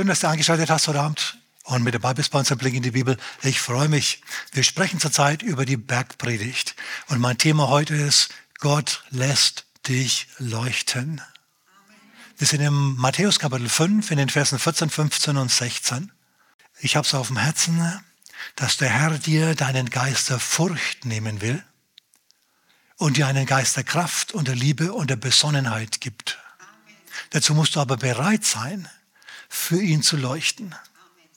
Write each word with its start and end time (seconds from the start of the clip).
Schön, 0.00 0.06
dass 0.06 0.20
du 0.20 0.28
eingeschaltet 0.28 0.70
hast 0.70 0.88
heute 0.88 0.98
Abend 0.98 1.36
und 1.64 1.82
mit 1.82 1.94
dabei 1.94 2.14
bist 2.14 2.30
bei 2.30 2.38
unserem 2.38 2.56
Blick 2.56 2.72
in 2.72 2.82
die 2.82 2.92
Bibel. 2.92 3.18
Ich 3.42 3.60
freue 3.60 3.90
mich. 3.90 4.22
Wir 4.50 4.62
sprechen 4.62 4.98
zurzeit 4.98 5.42
über 5.42 5.66
die 5.66 5.76
Bergpredigt. 5.76 6.74
Und 7.08 7.20
mein 7.20 7.36
Thema 7.36 7.68
heute 7.68 7.94
ist, 7.96 8.30
Gott 8.60 9.04
lässt 9.10 9.66
dich 9.86 10.26
leuchten. 10.38 11.20
Wir 12.38 12.46
sind 12.46 12.62
im 12.62 12.96
Matthäus 12.96 13.38
Kapitel 13.38 13.68
5 13.68 14.10
in 14.10 14.16
den 14.16 14.30
Versen 14.30 14.58
14, 14.58 14.88
15 14.88 15.36
und 15.36 15.50
16. 15.50 16.10
Ich 16.78 16.96
habe 16.96 17.06
es 17.06 17.12
auf 17.12 17.26
dem 17.26 17.36
Herzen, 17.36 18.02
dass 18.56 18.78
der 18.78 18.88
Herr 18.88 19.18
dir 19.18 19.54
deinen 19.54 19.90
Geist 19.90 20.30
der 20.30 20.38
Furcht 20.38 21.04
nehmen 21.04 21.42
will 21.42 21.62
und 22.96 23.18
dir 23.18 23.26
einen 23.26 23.44
Geist 23.44 23.76
der 23.76 23.84
Kraft 23.84 24.32
und 24.32 24.48
der 24.48 24.56
Liebe 24.56 24.94
und 24.94 25.10
der 25.10 25.16
Besonnenheit 25.16 26.00
gibt. 26.00 26.38
Dazu 27.32 27.54
musst 27.54 27.76
du 27.76 27.80
aber 27.80 27.98
bereit 27.98 28.46
sein, 28.46 28.88
für 29.50 29.82
ihn 29.82 30.02
zu 30.02 30.16
leuchten. 30.16 30.74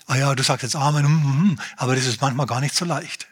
Ah 0.06 0.16
ja, 0.16 0.36
du 0.36 0.44
sagst 0.44 0.64
jetzt 0.64 0.76
Amen, 0.76 1.06
hm, 1.06 1.24
hm, 1.24 1.60
aber 1.76 1.96
das 1.96 2.06
ist 2.06 2.22
manchmal 2.22 2.46
gar 2.46 2.62
nicht 2.62 2.76
so 2.76 2.86
leicht. 2.86 3.28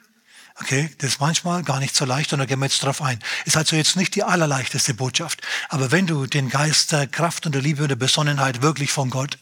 Okay, 0.55 0.93
das 0.97 1.11
ist 1.11 1.19
manchmal 1.19 1.63
gar 1.63 1.79
nicht 1.79 1.95
so 1.95 2.03
leicht 2.03 2.33
und 2.33 2.39
da 2.39 2.45
gehen 2.45 2.59
wir 2.59 2.65
jetzt 2.65 2.83
drauf 2.83 3.01
ein. 3.01 3.19
Ist 3.45 3.57
also 3.57 3.75
jetzt 3.75 3.95
nicht 3.95 4.15
die 4.15 4.23
allerleichteste 4.23 4.93
Botschaft. 4.93 5.41
Aber 5.69 5.91
wenn 5.91 6.07
du 6.07 6.25
den 6.25 6.49
Geist 6.49 6.91
der 6.91 7.07
Kraft 7.07 7.45
und 7.45 7.53
der 7.53 7.61
Liebe 7.61 7.83
und 7.83 7.89
der 7.89 7.95
Besonnenheit 7.95 8.61
wirklich 8.61 8.91
von 8.91 9.09
Gott 9.09 9.37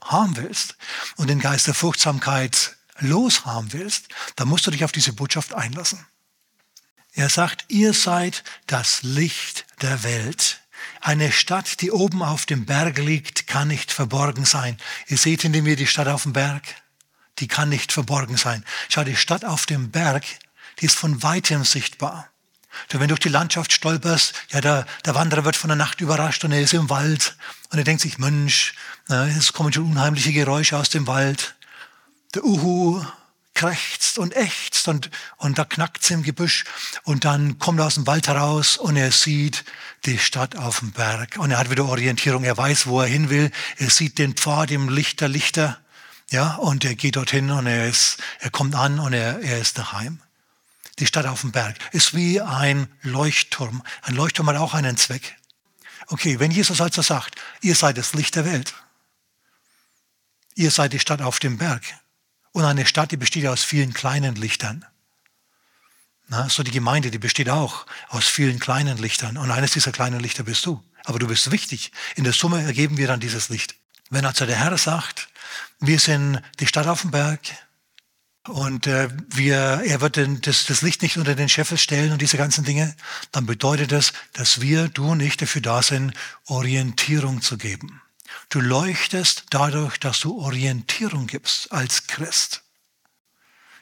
haben 0.00 0.36
willst 0.36 0.76
und 1.16 1.28
den 1.28 1.40
Geist 1.40 1.66
der 1.66 1.74
Furchtsamkeit 1.74 2.76
loshaben 2.98 3.72
willst, 3.72 4.08
dann 4.36 4.48
musst 4.48 4.66
du 4.66 4.70
dich 4.70 4.84
auf 4.84 4.92
diese 4.92 5.12
Botschaft 5.12 5.54
einlassen. 5.54 6.06
Er 7.12 7.28
sagt, 7.28 7.66
ihr 7.68 7.92
seid 7.92 8.42
das 8.66 9.02
Licht 9.02 9.66
der 9.82 10.02
Welt. 10.02 10.60
Eine 11.00 11.32
Stadt, 11.32 11.80
die 11.80 11.90
oben 11.90 12.22
auf 12.22 12.46
dem 12.46 12.66
Berg 12.66 12.98
liegt, 12.98 13.46
kann 13.46 13.68
nicht 13.68 13.92
verborgen 13.92 14.44
sein. 14.44 14.78
Ihr 15.06 15.18
seht 15.18 15.42
hinter 15.42 15.62
mir 15.62 15.76
die 15.76 15.86
Stadt 15.86 16.08
auf 16.08 16.22
dem 16.22 16.32
Berg. 16.32 16.62
Die 17.38 17.48
kann 17.48 17.68
nicht 17.68 17.92
verborgen 17.92 18.36
sein. 18.36 18.64
Schau, 18.88 19.04
die 19.04 19.16
Stadt 19.16 19.44
auf 19.44 19.66
dem 19.66 19.90
Berg, 19.90 20.24
die 20.80 20.86
ist 20.86 20.96
von 20.96 21.22
weitem 21.22 21.64
sichtbar. 21.64 22.28
Wenn 22.90 23.00
du 23.00 23.08
durch 23.08 23.20
die 23.20 23.28
Landschaft 23.28 23.72
stolperst, 23.72 24.34
ja, 24.50 24.60
der, 24.60 24.86
der 25.04 25.14
Wanderer 25.14 25.44
wird 25.44 25.56
von 25.56 25.68
der 25.68 25.76
Nacht 25.76 26.00
überrascht 26.00 26.44
und 26.44 26.52
er 26.52 26.60
ist 26.60 26.74
im 26.74 26.90
Wald 26.90 27.36
und 27.70 27.78
er 27.78 27.84
denkt 27.84 28.02
sich, 28.02 28.18
Mensch, 28.18 28.74
es 29.08 29.52
kommen 29.52 29.72
schon 29.72 29.90
unheimliche 29.90 30.32
Geräusche 30.32 30.76
aus 30.76 30.88
dem 30.88 31.06
Wald. 31.06 31.54
Der 32.34 32.44
Uhu 32.44 33.04
krächzt 33.54 34.18
und 34.18 34.36
ächzt 34.36 34.88
und, 34.88 35.10
und 35.36 35.58
da 35.58 35.64
knackt's 35.64 36.10
im 36.10 36.22
Gebüsch 36.22 36.64
und 37.04 37.24
dann 37.24 37.58
kommt 37.58 37.78
er 37.78 37.86
aus 37.86 37.94
dem 37.94 38.06
Wald 38.06 38.28
heraus 38.28 38.76
und 38.76 38.96
er 38.96 39.12
sieht 39.12 39.64
die 40.04 40.18
Stadt 40.18 40.56
auf 40.56 40.80
dem 40.80 40.90
Berg 40.90 41.38
und 41.38 41.52
er 41.52 41.58
hat 41.58 41.70
wieder 41.70 41.86
Orientierung, 41.86 42.44
er 42.44 42.56
weiß, 42.56 42.86
wo 42.86 43.00
er 43.00 43.06
hin 43.06 43.30
will, 43.30 43.50
er 43.78 43.90
sieht 43.90 44.18
den 44.18 44.34
Pfad 44.34 44.70
im 44.70 44.88
Licht 44.88 45.20
der 45.20 45.28
Lichter, 45.28 45.78
ja, 46.30 46.54
und 46.56 46.84
er 46.84 46.94
geht 46.94 47.16
dorthin 47.16 47.50
und 47.50 47.66
er 47.66 47.88
ist, 47.88 48.18
er 48.40 48.50
kommt 48.50 48.74
an 48.74 48.98
und 48.98 49.12
er, 49.12 49.40
er 49.40 49.60
ist 49.60 49.78
daheim. 49.78 50.20
Die 50.98 51.06
Stadt 51.06 51.26
auf 51.26 51.42
dem 51.42 51.52
Berg 51.52 51.76
ist 51.92 52.14
wie 52.14 52.40
ein 52.40 52.88
Leuchtturm. 53.02 53.82
Ein 54.02 54.14
Leuchtturm 54.14 54.48
hat 54.48 54.56
auch 54.56 54.74
einen 54.74 54.96
Zweck. 54.96 55.36
Okay, 56.06 56.38
wenn 56.38 56.50
Jesus 56.50 56.80
also 56.80 57.02
sagt, 57.02 57.36
ihr 57.62 57.74
seid 57.74 57.98
das 57.98 58.14
Licht 58.14 58.36
der 58.36 58.44
Welt, 58.44 58.74
ihr 60.54 60.70
seid 60.70 60.92
die 60.92 61.00
Stadt 61.00 61.22
auf 61.22 61.38
dem 61.38 61.58
Berg, 61.58 61.82
und 62.54 62.64
eine 62.64 62.86
Stadt, 62.86 63.10
die 63.10 63.16
besteht 63.16 63.46
aus 63.48 63.64
vielen 63.64 63.92
kleinen 63.92 64.36
Lichtern. 64.36 64.84
Na, 66.28 66.48
so 66.48 66.62
die 66.62 66.70
Gemeinde, 66.70 67.10
die 67.10 67.18
besteht 67.18 67.50
auch 67.50 67.84
aus 68.08 68.26
vielen 68.26 68.60
kleinen 68.60 68.96
Lichtern. 68.96 69.36
Und 69.36 69.50
eines 69.50 69.72
dieser 69.72 69.90
kleinen 69.90 70.20
Lichter 70.20 70.44
bist 70.44 70.64
du. 70.64 70.82
Aber 71.04 71.18
du 71.18 71.26
bist 71.26 71.50
wichtig. 71.50 71.90
In 72.14 72.22
der 72.22 72.32
Summe 72.32 72.62
ergeben 72.62 72.96
wir 72.96 73.08
dann 73.08 73.18
dieses 73.18 73.48
Licht. 73.48 73.74
Wenn 74.08 74.24
also 74.24 74.46
der 74.46 74.56
Herr 74.56 74.78
sagt, 74.78 75.28
wir 75.80 75.98
sind 75.98 76.40
die 76.60 76.68
Stadt 76.68 76.86
auf 76.86 77.00
dem 77.00 77.10
Berg 77.10 77.40
und 78.46 78.86
äh, 78.86 79.08
wir, 79.30 79.82
er 79.84 80.00
wird 80.00 80.14
den, 80.14 80.40
das, 80.40 80.64
das 80.66 80.80
Licht 80.80 81.02
nicht 81.02 81.18
unter 81.18 81.34
den 81.34 81.48
Scheffel 81.48 81.76
stellen 81.76 82.12
und 82.12 82.22
diese 82.22 82.36
ganzen 82.36 82.64
Dinge, 82.64 82.94
dann 83.32 83.46
bedeutet 83.46 83.90
das, 83.90 84.12
dass 84.32 84.60
wir, 84.60 84.88
du 84.88 85.10
und 85.10 85.20
ich, 85.20 85.36
dafür 85.36 85.60
da 85.60 85.82
sind, 85.82 86.14
Orientierung 86.46 87.42
zu 87.42 87.58
geben. 87.58 88.00
Du 88.48 88.60
leuchtest 88.60 89.44
dadurch, 89.50 89.98
dass 89.98 90.20
du 90.20 90.38
Orientierung 90.38 91.26
gibst 91.26 91.72
als 91.72 92.06
Christ. 92.06 92.62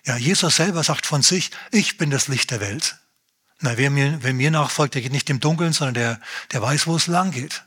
Ja, 0.04 0.16
Jesus 0.16 0.56
selber 0.56 0.82
sagt 0.82 1.06
von 1.06 1.22
sich, 1.22 1.50
ich 1.70 1.98
bin 1.98 2.10
das 2.10 2.28
Licht 2.28 2.50
der 2.50 2.60
Welt. 2.60 2.96
Na, 3.60 3.76
wer 3.76 3.90
mir, 3.90 4.18
wer 4.22 4.34
mir 4.34 4.50
nachfolgt, 4.50 4.94
der 4.94 5.02
geht 5.02 5.12
nicht 5.12 5.30
im 5.30 5.38
Dunkeln, 5.38 5.72
sondern 5.72 5.94
der, 5.94 6.20
der 6.50 6.62
weiß, 6.62 6.86
wo 6.86 6.96
es 6.96 7.06
lang 7.06 7.30
geht. 7.30 7.62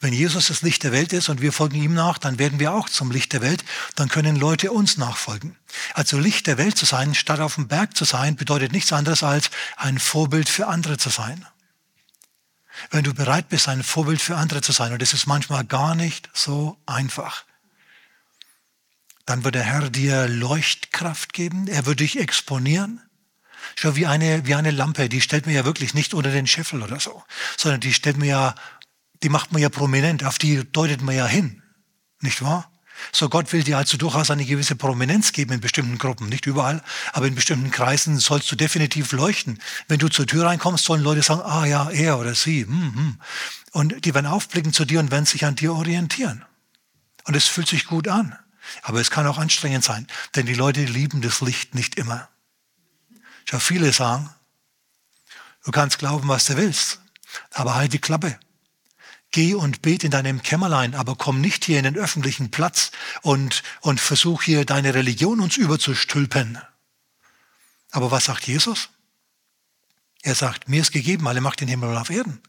Wenn 0.00 0.12
Jesus 0.12 0.48
das 0.48 0.60
Licht 0.60 0.82
der 0.82 0.92
Welt 0.92 1.14
ist 1.14 1.30
und 1.30 1.40
wir 1.40 1.52
folgen 1.52 1.82
ihm 1.82 1.94
nach, 1.94 2.18
dann 2.18 2.38
werden 2.38 2.60
wir 2.60 2.74
auch 2.74 2.90
zum 2.90 3.10
Licht 3.10 3.32
der 3.32 3.40
Welt, 3.40 3.64
dann 3.94 4.08
können 4.10 4.36
Leute 4.36 4.70
uns 4.70 4.98
nachfolgen. 4.98 5.56
Also 5.94 6.18
Licht 6.18 6.46
der 6.46 6.58
Welt 6.58 6.76
zu 6.76 6.84
sein, 6.84 7.14
statt 7.14 7.40
auf 7.40 7.54
dem 7.54 7.68
Berg 7.68 7.96
zu 7.96 8.04
sein, 8.04 8.36
bedeutet 8.36 8.72
nichts 8.72 8.92
anderes 8.92 9.22
als 9.22 9.50
ein 9.76 9.98
Vorbild 9.98 10.50
für 10.50 10.66
andere 10.66 10.98
zu 10.98 11.08
sein 11.08 11.46
wenn 12.90 13.04
du 13.04 13.14
bereit 13.14 13.48
bist, 13.48 13.68
ein 13.68 13.82
Vorbild 13.82 14.20
für 14.20 14.36
andere 14.36 14.62
zu 14.62 14.72
sein, 14.72 14.92
und 14.92 15.02
das 15.02 15.12
ist 15.12 15.26
manchmal 15.26 15.64
gar 15.64 15.94
nicht 15.94 16.30
so 16.32 16.78
einfach, 16.86 17.44
dann 19.26 19.44
wird 19.44 19.54
der 19.54 19.62
Herr 19.62 19.90
dir 19.90 20.28
Leuchtkraft 20.28 21.32
geben, 21.32 21.68
er 21.68 21.86
wird 21.86 22.00
dich 22.00 22.18
exponieren. 22.18 23.00
Schau, 23.76 23.94
wie 23.94 24.06
eine, 24.06 24.46
wie 24.46 24.56
eine 24.56 24.72
Lampe, 24.72 25.08
die 25.08 25.20
stellt 25.20 25.46
mir 25.46 25.52
ja 25.52 25.64
wirklich 25.64 25.94
nicht 25.94 26.14
unter 26.14 26.32
den 26.32 26.48
Scheffel 26.48 26.82
oder 26.82 26.98
so, 26.98 27.22
sondern 27.56 27.80
die 27.80 27.94
stellt 27.94 28.16
mir 28.16 28.26
ja, 28.26 28.54
die 29.22 29.28
macht 29.28 29.52
man 29.52 29.62
ja 29.62 29.68
prominent, 29.68 30.24
auf 30.24 30.38
die 30.38 30.64
deutet 30.72 31.00
man 31.02 31.14
ja 31.14 31.26
hin. 31.26 31.62
Nicht 32.20 32.42
wahr? 32.42 32.71
So 33.10 33.28
Gott 33.28 33.52
will 33.52 33.62
dir 33.62 33.78
also 33.78 33.96
durchaus 33.96 34.30
eine 34.30 34.44
gewisse 34.44 34.76
Prominenz 34.76 35.32
geben 35.32 35.52
in 35.52 35.60
bestimmten 35.60 35.98
Gruppen, 35.98 36.28
nicht 36.28 36.46
überall, 36.46 36.82
aber 37.12 37.26
in 37.26 37.34
bestimmten 37.34 37.70
Kreisen 37.70 38.18
sollst 38.18 38.50
du 38.52 38.56
definitiv 38.56 39.12
leuchten. 39.12 39.58
Wenn 39.88 39.98
du 39.98 40.08
zur 40.08 40.26
Tür 40.26 40.46
reinkommst, 40.46 40.84
sollen 40.84 41.02
Leute 41.02 41.22
sagen, 41.22 41.42
ah 41.42 41.64
ja, 41.64 41.90
er 41.90 42.18
oder 42.18 42.34
sie. 42.34 42.64
Hm, 42.64 42.94
hm. 42.94 43.20
Und 43.72 44.04
die 44.04 44.14
werden 44.14 44.26
aufblicken 44.26 44.72
zu 44.72 44.84
dir 44.84 45.00
und 45.00 45.10
werden 45.10 45.26
sich 45.26 45.44
an 45.44 45.56
dir 45.56 45.74
orientieren. 45.74 46.44
Und 47.24 47.34
es 47.34 47.48
fühlt 47.48 47.68
sich 47.68 47.86
gut 47.86 48.08
an. 48.08 48.36
Aber 48.82 49.00
es 49.00 49.10
kann 49.10 49.26
auch 49.26 49.38
anstrengend 49.38 49.84
sein, 49.84 50.06
denn 50.36 50.46
die 50.46 50.54
Leute 50.54 50.84
lieben 50.84 51.20
das 51.20 51.40
Licht 51.40 51.74
nicht 51.74 51.96
immer. 51.96 52.28
Habe 53.50 53.60
viele 53.60 53.92
sagen, 53.92 54.30
du 55.64 55.72
kannst 55.72 55.98
glauben, 55.98 56.28
was 56.28 56.46
du 56.46 56.56
willst, 56.56 57.00
aber 57.50 57.74
halt 57.74 57.92
die 57.92 57.98
Klappe. 57.98 58.38
Geh 59.32 59.54
und 59.54 59.80
bet 59.80 60.04
in 60.04 60.10
deinem 60.10 60.42
Kämmerlein, 60.42 60.94
aber 60.94 61.16
komm 61.16 61.40
nicht 61.40 61.64
hier 61.64 61.78
in 61.78 61.84
den 61.84 61.96
öffentlichen 61.96 62.50
Platz 62.50 62.92
und, 63.22 63.62
und 63.80 63.98
versuch 63.98 64.42
hier 64.42 64.66
deine 64.66 64.94
Religion 64.94 65.40
uns 65.40 65.56
überzustülpen. 65.56 66.58
Aber 67.90 68.10
was 68.10 68.26
sagt 68.26 68.46
Jesus? 68.46 68.90
Er 70.22 70.34
sagt, 70.34 70.68
mir 70.68 70.82
ist 70.82 70.92
gegeben 70.92 71.26
alle 71.26 71.40
Macht 71.40 71.62
in 71.62 71.68
Himmel 71.68 71.90
und 71.90 71.96
auf 71.96 72.10
Erden. 72.10 72.42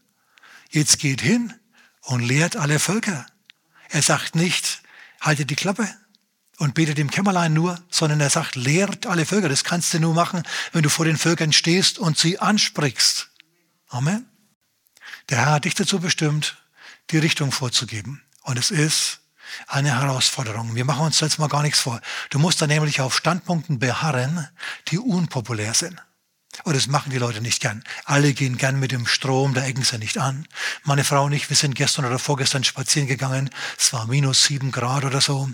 Jetzt 0.70 0.98
geht 0.98 1.22
hin 1.22 1.54
und 2.02 2.20
lehrt 2.20 2.56
alle 2.56 2.78
Völker. 2.78 3.26
Er 3.88 4.02
sagt 4.02 4.34
nicht, 4.34 4.82
haltet 5.20 5.50
die 5.50 5.56
Klappe 5.56 5.88
und 6.58 6.74
betet 6.74 6.98
im 6.98 7.10
Kämmerlein 7.10 7.52
nur, 7.52 7.82
sondern 7.90 8.20
er 8.20 8.30
sagt, 8.30 8.56
lehrt 8.56 9.06
alle 9.06 9.26
Völker. 9.26 9.48
Das 9.48 9.64
kannst 9.64 9.94
du 9.94 10.00
nur 10.00 10.14
machen, 10.14 10.42
wenn 10.72 10.82
du 10.82 10.90
vor 10.90 11.04
den 11.04 11.16
Völkern 11.16 11.52
stehst 11.52 11.98
und 11.98 12.18
sie 12.18 12.38
ansprichst. 12.38 13.30
Amen. 13.88 14.26
Der 15.30 15.38
Herr 15.38 15.52
hat 15.52 15.64
dich 15.64 15.74
dazu 15.74 16.00
bestimmt, 16.00 16.56
die 17.10 17.18
Richtung 17.18 17.52
vorzugeben. 17.52 18.22
Und 18.42 18.58
es 18.58 18.70
ist 18.70 19.20
eine 19.66 20.00
Herausforderung. 20.00 20.74
Wir 20.74 20.84
machen 20.84 21.06
uns 21.06 21.20
jetzt 21.20 21.38
mal 21.38 21.48
gar 21.48 21.62
nichts 21.62 21.80
vor. 21.80 22.00
Du 22.30 22.38
musst 22.38 22.60
da 22.60 22.66
nämlich 22.66 23.00
auf 23.00 23.16
Standpunkten 23.16 23.78
beharren, 23.78 24.48
die 24.88 24.98
unpopulär 24.98 25.74
sind. 25.74 26.00
Und 26.62 26.76
das 26.76 26.86
machen 26.86 27.10
die 27.10 27.18
Leute 27.18 27.40
nicht 27.40 27.60
gern. 27.60 27.82
Alle 28.04 28.32
gehen 28.32 28.56
gern 28.56 28.78
mit 28.78 28.92
dem 28.92 29.06
Strom, 29.06 29.54
da 29.54 29.64
ecken 29.64 29.82
sie 29.82 29.98
nicht 29.98 30.18
an. 30.18 30.46
Meine 30.84 31.02
Frau 31.02 31.24
und 31.24 31.32
ich, 31.32 31.50
wir 31.50 31.56
sind 31.56 31.74
gestern 31.74 32.04
oder 32.04 32.20
vorgestern 32.20 32.62
spazieren 32.62 33.08
gegangen. 33.08 33.50
Es 33.76 33.92
war 33.92 34.06
minus 34.06 34.44
sieben 34.44 34.70
Grad 34.70 35.04
oder 35.04 35.20
so. 35.20 35.48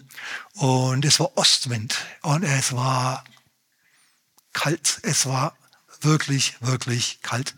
Und 0.55 1.05
es 1.06 1.19
war 1.19 1.37
Ostwind. 1.38 1.97
Und 2.20 2.43
es 2.43 2.73
war 2.73 3.25
kalt. 4.52 5.00
Es 5.02 5.25
war 5.25 5.56
wirklich, 6.02 6.56
wirklich 6.61 7.19
kalt. 7.23 7.55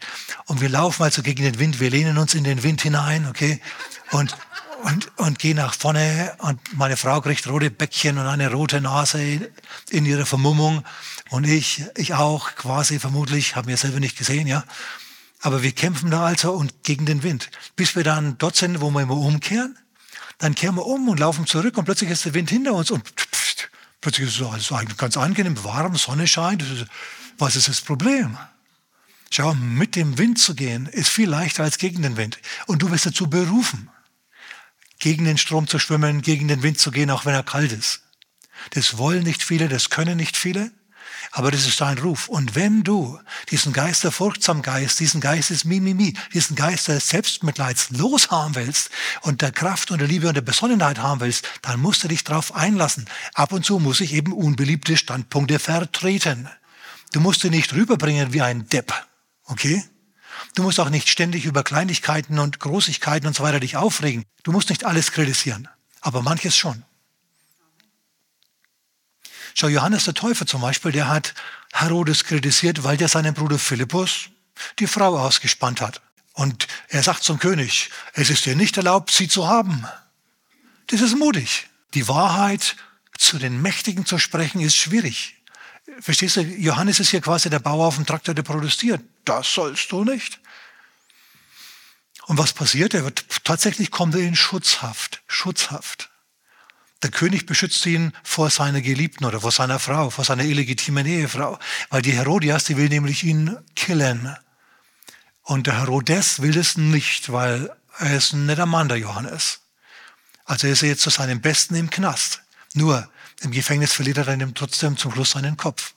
Und 0.47 0.61
wir 0.61 0.69
laufen 0.69 1.03
also 1.03 1.23
gegen 1.23 1.43
den 1.43 1.59
Wind, 1.59 1.81
wir 1.81 1.91
lehnen 1.91 2.19
uns 2.19 2.35
in 2.35 2.45
den 2.45 2.63
Wind 2.63 2.83
hinein, 2.83 3.27
okay? 3.29 3.61
Und, 4.11 4.37
und, 4.85 5.19
und 5.19 5.39
gehen 5.39 5.57
nach 5.57 5.75
vorne 5.75 6.35
und 6.39 6.61
meine 6.77 6.97
Frau 6.97 7.21
kriegt 7.21 7.47
rote 7.47 7.71
Bäckchen 7.71 8.19
und 8.19 8.27
eine 8.27 8.51
rote 8.51 8.81
Nase 8.81 9.51
in 9.91 10.07
ihrer 10.07 10.27
Vermummung 10.27 10.85
und 11.31 11.45
ich, 11.45 11.85
ich 11.97 12.15
auch 12.15 12.55
quasi 12.57 12.99
vermutlich, 12.99 13.57
haben 13.57 13.69
wir 13.69 13.77
selber 13.77 14.01
nicht 14.01 14.19
gesehen, 14.19 14.47
ja. 14.47 14.65
Aber 15.41 15.63
wir 15.63 15.73
kämpfen 15.73 16.11
da 16.11 16.27
also 16.27 16.53
und 16.53 16.85
gegen 16.85 17.07
den 17.07 17.23
Wind, 17.23 17.51
bis 17.75 17.97
wir 17.97 18.05
dann 18.05 18.37
dort 18.39 18.57
sind, 18.57 18.81
wo 18.81 18.91
wir 18.91 19.01
immer 19.01 19.17
umkehren. 19.17 19.77
Dann 20.39 20.55
kehren 20.55 20.77
wir 20.77 20.87
um 20.87 21.09
und 21.09 21.21
laufen 21.21 21.47
zurück 21.47 21.79
und 21.79 21.85
plötzlich 21.85 22.11
ist 22.11 22.25
der 22.25 22.35
Wind 22.35 22.51
hinter 22.51 22.75
uns 22.75 22.91
und 22.91 23.03
plötzlich 24.01 24.29
ist 24.29 24.41
es 24.41 24.47
alles 24.47 24.71
eigentlich 24.73 24.99
ganz 24.99 25.17
angenehm, 25.17 25.63
warm, 25.65 25.97
Sonne 25.97 26.27
scheint. 26.27 26.65
Was 27.39 27.57
ist 27.57 27.69
das 27.69 27.81
Problem? 27.81 28.37
Schau, 29.31 29.55
mit 29.55 29.97
dem 29.97 30.19
Wind 30.19 30.39
zu 30.39 30.55
gehen 30.55 30.87
ist 30.87 31.09
viel 31.09 31.29
leichter 31.29 31.65
als 31.65 31.79
gegen 31.79 32.03
den 32.03 32.17
Wind. 32.17 32.39
Und 32.67 32.83
du 32.83 32.91
bist 32.91 33.07
dazu 33.07 33.29
berufen. 33.31 33.89
gegen 35.03 35.25
den 35.25 35.37
Strom 35.37 35.67
zu 35.67 35.81
schwimmen, 35.81 36.23
gegen 36.23 36.47
den 36.47 36.63
Wind 36.63 36.79
zu 36.79 36.93
gehen, 36.93 37.11
auch 37.11 37.25
wenn 37.27 37.35
er 37.35 37.43
kalt 37.43 37.73
ist. 37.73 38.03
Das 38.71 38.99
wollen 38.99 39.25
nicht 39.25 39.43
viele, 39.43 39.69
das 39.69 39.91
können 39.91 40.17
nicht 40.17 40.37
viele, 40.37 40.71
aber 41.33 41.51
das 41.51 41.67
ist 41.67 41.81
dein 41.81 41.99
Ruf. 41.99 42.29
Und 42.29 42.55
wenn 42.55 42.85
du 42.85 43.19
diesen 43.51 43.73
Geist 43.73 44.05
der 44.05 44.13
Furchtsamgeist, 44.13 45.01
diesen 45.01 45.21
Geist 45.21 45.51
des 45.51 45.65
Mimimi, 45.65 46.15
diesen 46.33 46.55
Geist 46.55 46.87
des 46.87 47.09
Selbstmitleids 47.09 47.91
loshaben 47.91 48.55
willst 48.55 48.91
und 49.23 49.43
der 49.43 49.51
Kraft 49.51 49.91
und 49.91 49.99
der 49.99 50.07
Liebe 50.07 50.29
und 50.29 50.35
der 50.35 50.43
Besonnenheit 50.43 50.99
haben 50.99 51.21
willst, 51.21 51.49
dann 51.63 51.81
musst 51.81 52.05
du 52.05 52.09
dich 52.09 52.23
darauf 52.23 52.55
einlassen. 52.55 53.07
Ab 53.35 53.53
und 53.53 53.65
zu 53.65 53.81
muss 53.81 54.01
ich 54.01 54.13
eben 54.13 54.33
unbeliebte 54.33 54.97
Standpunkte 54.97 55.59
vertreten. 55.59 56.49
Du 57.13 57.21
musst 57.21 57.43
sie 57.43 57.51
nicht 57.51 57.75
rüberbringen 57.75 58.33
wie 58.33 58.43
ein 58.43 58.69
Depp, 58.69 58.93
okay? 59.45 59.85
Du 60.55 60.63
musst 60.63 60.81
auch 60.81 60.91
nicht 60.91 61.09
ständig 61.09 61.45
über 61.45 61.63
Kleinigkeiten 61.63 62.39
und 62.39 62.59
Großigkeiten 62.59 63.27
und 63.27 63.37
so 63.37 63.43
weiter 63.43 63.61
dich 63.61 63.77
aufregen. 63.77 64.25
Du 64.43 64.53
musst 64.53 64.71
nicht 64.71 64.85
alles 64.85 65.13
kritisieren, 65.13 65.69
aber 66.01 66.23
manches 66.23 66.57
schon. 66.57 66.85
Schau, 69.55 69.69
Johannes 69.69 70.05
der 70.05 70.15
Täufer 70.15 70.47
zum 70.47 70.63
Beispiel, 70.63 70.93
der 70.93 71.09
hat 71.09 71.35
Herodes 71.73 72.25
kritisiert, 72.25 72.85
weil 72.85 72.97
der 72.97 73.09
seinem 73.09 73.35
Bruder 73.35 73.59
Philippus 73.59 74.31
die 74.79 74.87
Frau 74.87 75.19
ausgespannt 75.19 75.81
hat. 75.81 76.01
Und 76.35 76.67
er 76.89 77.03
sagt 77.03 77.23
zum 77.23 77.39
König, 77.39 77.91
es 78.15 78.31
ist 78.31 78.47
dir 78.47 78.57
nicht 78.57 78.77
erlaubt, 78.79 79.11
sie 79.11 79.29
zu 79.29 79.47
haben. 79.47 79.87
Das 80.87 81.03
ist 81.03 81.17
mutig. 81.19 81.69
Die 81.93 82.09
Wahrheit 82.09 82.77
zu 83.19 83.39
den 83.39 83.61
Mächtigen 83.61 84.07
zu 84.07 84.19
sprechen, 84.19 84.61
ist 84.61 84.77
schwierig. 84.77 85.42
Verstehst 86.01 86.37
du, 86.37 86.41
Johannes 86.43 87.01
ist 87.01 87.11
hier 87.11 87.21
quasi 87.21 87.51
der 87.51 87.59
Bauer 87.59 87.87
auf 87.87 87.97
dem 87.97 88.07
Traktor, 88.07 88.35
der 88.35 88.43
protestiert. 88.43 89.03
Das 89.25 89.53
sollst 89.53 89.93
du 89.93 90.05
nicht. 90.05 90.41
Und 92.27 92.39
was 92.39 92.53
passiert? 92.53 92.95
Er 92.95 93.05
wird 93.05 93.25
tatsächlich 93.45 93.91
kommt 93.91 94.15
er 94.15 94.21
in 94.21 94.37
Schutzhaft. 94.37 95.23
Schutzhaft. 95.27 96.11
Der 97.03 97.11
König 97.11 97.47
beschützt 97.47 97.85
ihn 97.87 98.13
vor 98.23 98.49
seiner 98.51 98.81
Geliebten 98.81 99.25
oder 99.25 99.41
vor 99.41 99.51
seiner 99.51 99.81
Frau, 99.81 100.11
vor 100.11 100.25
seiner 100.25 100.45
illegitimen 100.45 101.05
Ehefrau. 101.05 101.59
Weil 101.91 102.03
die 102.03 102.13
Herodias, 102.13 102.65
die 102.65 102.77
will 102.77 102.89
nämlich 102.89 103.25
ihn 103.25 103.59
killen. 103.75 104.37
Und 105.43 105.67
der 105.67 105.81
Herodes 105.81 106.41
will 106.41 106.53
das 106.53 106.77
nicht, 106.77 107.33
weil 107.33 107.75
er 107.99 108.17
ist 108.17 108.33
ein 108.33 108.47
netter 108.47 108.67
Mann, 108.67 108.89
der 108.89 108.99
Johannes. 108.99 109.61
Also 110.45 110.69
ist 110.69 110.83
er 110.83 110.91
jetzt 110.91 111.03
zu 111.03 111.11
seinem 111.11 111.41
Besten 111.41 111.75
im 111.75 111.91
Knast. 111.91 112.43
Nur 112.75 113.11
im 113.43 113.51
Gefängnis 113.51 113.93
verliert 113.93 114.19
er 114.19 114.25
dann 114.25 114.55
trotzdem 114.55 114.97
zum 114.97 115.13
Schluss 115.13 115.31
seinen 115.31 115.57
Kopf. 115.57 115.95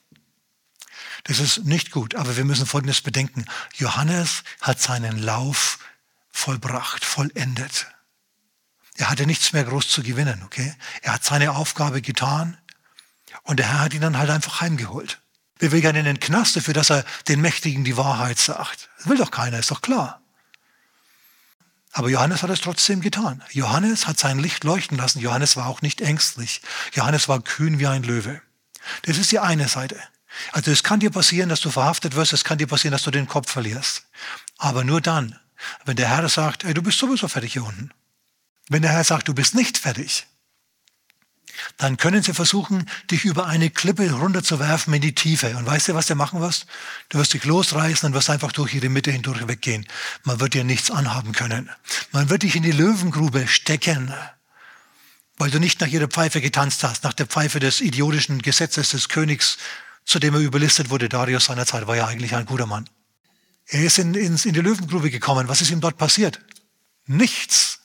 Das 1.25 1.39
ist 1.39 1.65
nicht 1.65 1.91
gut, 1.91 2.15
aber 2.15 2.37
wir 2.37 2.45
müssen 2.45 2.65
Folgendes 2.65 3.01
bedenken. 3.01 3.45
Johannes 3.75 4.43
hat 4.61 4.79
seinen 4.79 5.17
Lauf 5.17 5.79
vollbracht, 6.31 7.03
vollendet. 7.05 7.87
Er 8.97 9.09
hatte 9.09 9.25
nichts 9.25 9.53
mehr 9.53 9.63
groß 9.63 9.89
zu 9.89 10.03
gewinnen, 10.03 10.41
okay? 10.45 10.73
Er 11.01 11.13
hat 11.13 11.23
seine 11.23 11.51
Aufgabe 11.51 12.01
getan 12.01 12.57
und 13.43 13.57
der 13.57 13.67
Herr 13.69 13.79
hat 13.79 13.93
ihn 13.93 14.01
dann 14.01 14.17
halt 14.17 14.29
einfach 14.29 14.61
heimgeholt. 14.61 15.21
Wir 15.57 15.71
will 15.71 15.81
gerne 15.81 15.99
in 15.99 16.05
den 16.05 16.19
Knast 16.19 16.55
dafür, 16.55 16.73
dass 16.73 16.89
er 16.89 17.05
den 17.27 17.41
Mächtigen 17.41 17.83
die 17.83 17.97
Wahrheit 17.97 18.37
sagt. 18.37 18.89
Das 18.97 19.07
will 19.07 19.17
doch 19.17 19.31
keiner, 19.31 19.59
ist 19.59 19.71
doch 19.71 19.81
klar. 19.81 20.21
Aber 21.97 22.09
Johannes 22.09 22.43
hat 22.43 22.49
es 22.49 22.59
trotzdem 22.59 22.99
getan. 22.99 23.41
Johannes 23.51 24.05
hat 24.05 24.19
sein 24.19 24.37
Licht 24.37 24.65
leuchten 24.65 24.97
lassen. 24.97 25.21
Johannes 25.21 25.55
war 25.55 25.67
auch 25.67 25.81
nicht 25.81 26.01
ängstlich. 26.01 26.61
Johannes 26.91 27.29
war 27.29 27.41
kühn 27.41 27.79
wie 27.79 27.87
ein 27.87 28.03
Löwe. 28.03 28.41
Das 29.03 29.17
ist 29.17 29.31
die 29.31 29.39
eine 29.39 29.69
Seite. 29.69 29.97
Also 30.51 30.71
es 30.71 30.83
kann 30.83 30.99
dir 30.99 31.09
passieren, 31.09 31.47
dass 31.47 31.61
du 31.61 31.71
verhaftet 31.71 32.17
wirst, 32.17 32.33
es 32.33 32.43
kann 32.43 32.57
dir 32.57 32.67
passieren, 32.67 32.91
dass 32.91 33.03
du 33.03 33.11
den 33.11 33.29
Kopf 33.29 33.49
verlierst. 33.49 34.03
Aber 34.57 34.83
nur 34.83 34.99
dann, 34.99 35.39
wenn 35.85 35.95
der 35.95 36.09
Herr 36.09 36.27
sagt, 36.27 36.65
ey, 36.65 36.73
du 36.73 36.81
bist 36.81 36.99
sowieso 36.99 37.29
fertig 37.29 37.53
hier 37.53 37.63
unten. 37.63 37.91
Wenn 38.67 38.81
der 38.81 38.91
Herr 38.91 39.05
sagt, 39.05 39.29
du 39.29 39.33
bist 39.33 39.55
nicht 39.55 39.77
fertig, 39.77 40.27
dann 41.77 41.97
können 41.97 42.23
sie 42.23 42.33
versuchen, 42.33 42.89
dich 43.11 43.25
über 43.25 43.47
eine 43.47 43.69
Klippe 43.69 44.11
runterzuwerfen 44.11 44.93
in 44.93 45.01
die 45.01 45.15
Tiefe. 45.15 45.55
Und 45.57 45.65
weißt 45.65 45.89
du, 45.89 45.93
was 45.93 46.07
du 46.07 46.15
machen 46.15 46.41
wirst? 46.41 46.65
Du 47.09 47.17
wirst 47.17 47.33
dich 47.33 47.45
losreißen 47.45 48.07
und 48.07 48.13
wirst 48.13 48.29
einfach 48.29 48.51
durch 48.51 48.73
ihre 48.73 48.89
Mitte 48.89 49.11
hindurch 49.11 49.47
weggehen. 49.47 49.85
Man 50.23 50.39
wird 50.39 50.53
dir 50.53 50.63
nichts 50.63 50.91
anhaben 50.91 51.33
können. 51.33 51.69
Man 52.11 52.29
wird 52.29 52.43
dich 52.43 52.55
in 52.55 52.63
die 52.63 52.71
Löwengrube 52.71 53.47
stecken, 53.47 54.13
weil 55.37 55.51
du 55.51 55.59
nicht 55.59 55.81
nach 55.81 55.87
jeder 55.87 56.07
Pfeife 56.07 56.41
getanzt 56.41 56.83
hast, 56.83 57.03
nach 57.03 57.13
der 57.13 57.27
Pfeife 57.27 57.59
des 57.59 57.81
idiotischen 57.81 58.41
Gesetzes 58.41 58.89
des 58.89 59.09
Königs, 59.09 59.57
zu 60.05 60.19
dem 60.19 60.33
er 60.33 60.39
überlistet 60.39 60.89
wurde. 60.89 61.09
Darius 61.09 61.45
seinerzeit 61.45 61.87
war 61.87 61.95
ja 61.95 62.07
eigentlich 62.07 62.35
ein 62.35 62.45
guter 62.45 62.65
Mann. 62.65 62.89
Er 63.67 63.83
ist 63.83 63.97
in, 63.97 64.13
in, 64.13 64.35
in 64.35 64.53
die 64.53 64.61
Löwengrube 64.61 65.09
gekommen. 65.09 65.47
Was 65.47 65.61
ist 65.61 65.71
ihm 65.71 65.81
dort 65.81 65.97
passiert? 65.97 66.39
Nichts. 67.07 67.79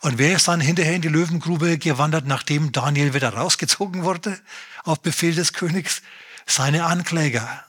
Und 0.00 0.18
wer 0.18 0.36
ist 0.36 0.48
dann 0.48 0.60
hinterher 0.60 0.94
in 0.94 1.02
die 1.02 1.08
Löwengrube 1.08 1.78
gewandert, 1.78 2.26
nachdem 2.26 2.72
Daniel 2.72 3.14
wieder 3.14 3.34
rausgezogen 3.34 4.04
wurde, 4.04 4.38
auf 4.84 5.00
Befehl 5.00 5.34
des 5.34 5.52
Königs? 5.52 6.02
Seine 6.46 6.84
Ankläger. 6.86 7.64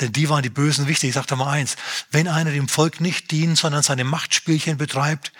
Denn 0.00 0.12
die 0.12 0.28
waren 0.28 0.42
die 0.42 0.50
Bösen 0.50 0.88
wichtig. 0.88 1.10
Ich 1.10 1.14
sagte 1.14 1.36
mal 1.36 1.50
eins, 1.50 1.76
wenn 2.10 2.28
einer 2.28 2.50
dem 2.50 2.68
Volk 2.68 3.00
nicht 3.00 3.30
dient, 3.30 3.58
sondern 3.58 3.82
seine 3.82 4.04
Machtspielchen 4.04 4.76
betreibt 4.76 5.32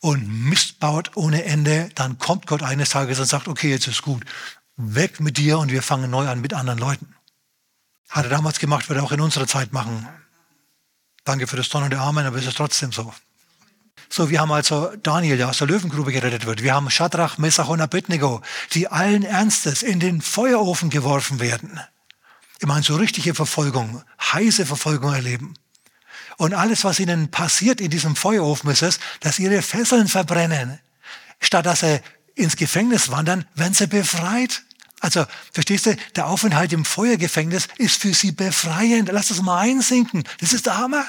und 0.00 0.26
Mist 0.48 0.78
baut 0.78 1.16
ohne 1.16 1.44
Ende, 1.44 1.90
dann 1.94 2.18
kommt 2.18 2.46
Gott 2.46 2.62
eines 2.62 2.90
Tages 2.90 3.18
und 3.18 3.26
sagt, 3.26 3.48
okay, 3.48 3.70
jetzt 3.70 3.88
ist 3.88 4.02
gut. 4.02 4.24
Weg 4.76 5.20
mit 5.20 5.36
dir 5.36 5.58
und 5.58 5.70
wir 5.70 5.82
fangen 5.82 6.10
neu 6.10 6.28
an 6.28 6.40
mit 6.40 6.54
anderen 6.54 6.78
Leuten. 6.78 7.14
Hat 8.08 8.24
er 8.24 8.30
damals 8.30 8.58
gemacht, 8.58 8.88
wird 8.88 8.98
er 8.98 9.04
auch 9.04 9.12
in 9.12 9.20
unserer 9.20 9.46
Zeit 9.46 9.72
machen. 9.72 10.06
Danke 11.24 11.46
für 11.46 11.56
das 11.56 11.68
Donner 11.68 11.88
der 11.88 12.00
Amen, 12.00 12.24
aber 12.24 12.38
es 12.38 12.46
ist 12.46 12.56
trotzdem 12.56 12.92
so. 12.92 13.12
So, 14.08 14.30
wir 14.30 14.40
haben 14.40 14.52
also 14.52 14.92
Daniel, 15.02 15.36
der 15.36 15.48
aus 15.48 15.58
der 15.58 15.66
Löwengrube 15.66 16.12
gerettet 16.12 16.46
wird. 16.46 16.62
Wir 16.62 16.74
haben 16.74 16.90
Shadrach, 16.90 17.38
Messach 17.38 17.68
und 17.68 17.80
Abednego, 17.80 18.40
die 18.72 18.88
allen 18.88 19.24
Ernstes 19.24 19.82
in 19.82 20.00
den 20.00 20.20
Feuerofen 20.20 20.90
geworfen 20.90 21.40
werden. 21.40 21.80
Ich 22.60 22.66
meine, 22.66 22.82
so 22.82 22.96
richtige 22.96 23.34
Verfolgung, 23.34 24.02
heiße 24.20 24.64
Verfolgung 24.64 25.12
erleben. 25.12 25.54
Und 26.38 26.54
alles, 26.54 26.84
was 26.84 27.00
ihnen 27.00 27.30
passiert 27.30 27.80
in 27.80 27.90
diesem 27.90 28.16
Feuerofen, 28.16 28.70
ist 28.70 28.82
es, 28.82 29.00
dass 29.20 29.38
ihre 29.38 29.62
Fesseln 29.62 30.08
verbrennen. 30.08 30.78
Statt 31.40 31.66
dass 31.66 31.80
sie 31.80 32.00
ins 32.34 32.56
Gefängnis 32.56 33.10
wandern, 33.10 33.46
werden 33.54 33.74
sie 33.74 33.86
befreit. 33.86 34.62
Also, 35.00 35.24
verstehst 35.52 35.86
du, 35.86 35.96
der 36.14 36.26
Aufenthalt 36.26 36.72
im 36.72 36.84
Feuergefängnis 36.84 37.68
ist 37.78 38.00
für 38.00 38.14
sie 38.14 38.32
befreiend. 38.32 39.10
Lass 39.12 39.28
das 39.28 39.42
mal 39.42 39.58
einsinken. 39.60 40.24
Das 40.40 40.52
ist 40.52 40.66
der 40.66 40.78
Hammer. 40.78 41.04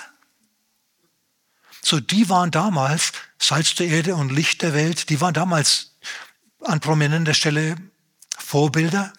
So, 1.88 2.02
die 2.02 2.28
waren 2.28 2.52
damals 2.52 3.14
Salz 3.40 3.76
der 3.76 3.88
Erde 3.88 4.16
und 4.16 4.30
Licht 4.30 4.62
der 4.62 4.74
Welt. 4.74 5.10
Die 5.10 5.22
waren 5.22 5.34
damals 5.34 5.96
an 6.62 6.82
prominenter 6.82 7.34
Stelle 7.34 7.78
Vorbilder. 8.38 9.14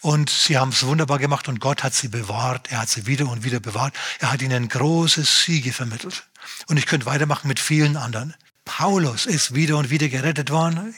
Und 0.00 0.28
sie 0.28 0.58
haben 0.58 0.70
es 0.70 0.84
wunderbar 0.84 1.20
gemacht 1.20 1.46
und 1.46 1.60
Gott 1.60 1.84
hat 1.84 1.94
sie 1.94 2.08
bewahrt. 2.08 2.72
Er 2.72 2.80
hat 2.80 2.88
sie 2.88 3.06
wieder 3.06 3.28
und 3.28 3.44
wieder 3.44 3.60
bewahrt. 3.60 3.94
Er 4.18 4.32
hat 4.32 4.42
ihnen 4.42 4.68
große 4.68 5.22
Siege 5.22 5.72
vermittelt. 5.72 6.24
Und 6.66 6.78
ich 6.78 6.86
könnte 6.86 7.06
weitermachen 7.06 7.46
mit 7.46 7.60
vielen 7.60 7.96
anderen. 7.96 8.34
Paulus 8.64 9.26
ist 9.26 9.54
wieder 9.54 9.76
und 9.76 9.90
wieder 9.90 10.08
gerettet 10.08 10.50
worden. 10.50 10.92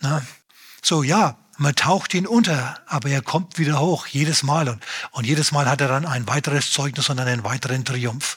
Na, 0.00 0.20
so, 0.82 1.02
ja, 1.02 1.38
man 1.56 1.74
taucht 1.74 2.14
ihn 2.14 2.26
unter, 2.26 2.78
aber 2.86 3.08
er 3.08 3.20
kommt 3.20 3.58
wieder 3.58 3.80
hoch, 3.80 4.06
jedes 4.06 4.42
Mal. 4.42 4.68
Und, 4.68 4.84
und 5.12 5.26
jedes 5.26 5.50
Mal 5.50 5.66
hat 5.66 5.80
er 5.80 5.88
dann 5.88 6.06
ein 6.06 6.28
weiteres 6.28 6.70
Zeugnis 6.70 7.08
und 7.08 7.18
einen 7.18 7.42
weiteren 7.42 7.84
Triumph. 7.84 8.36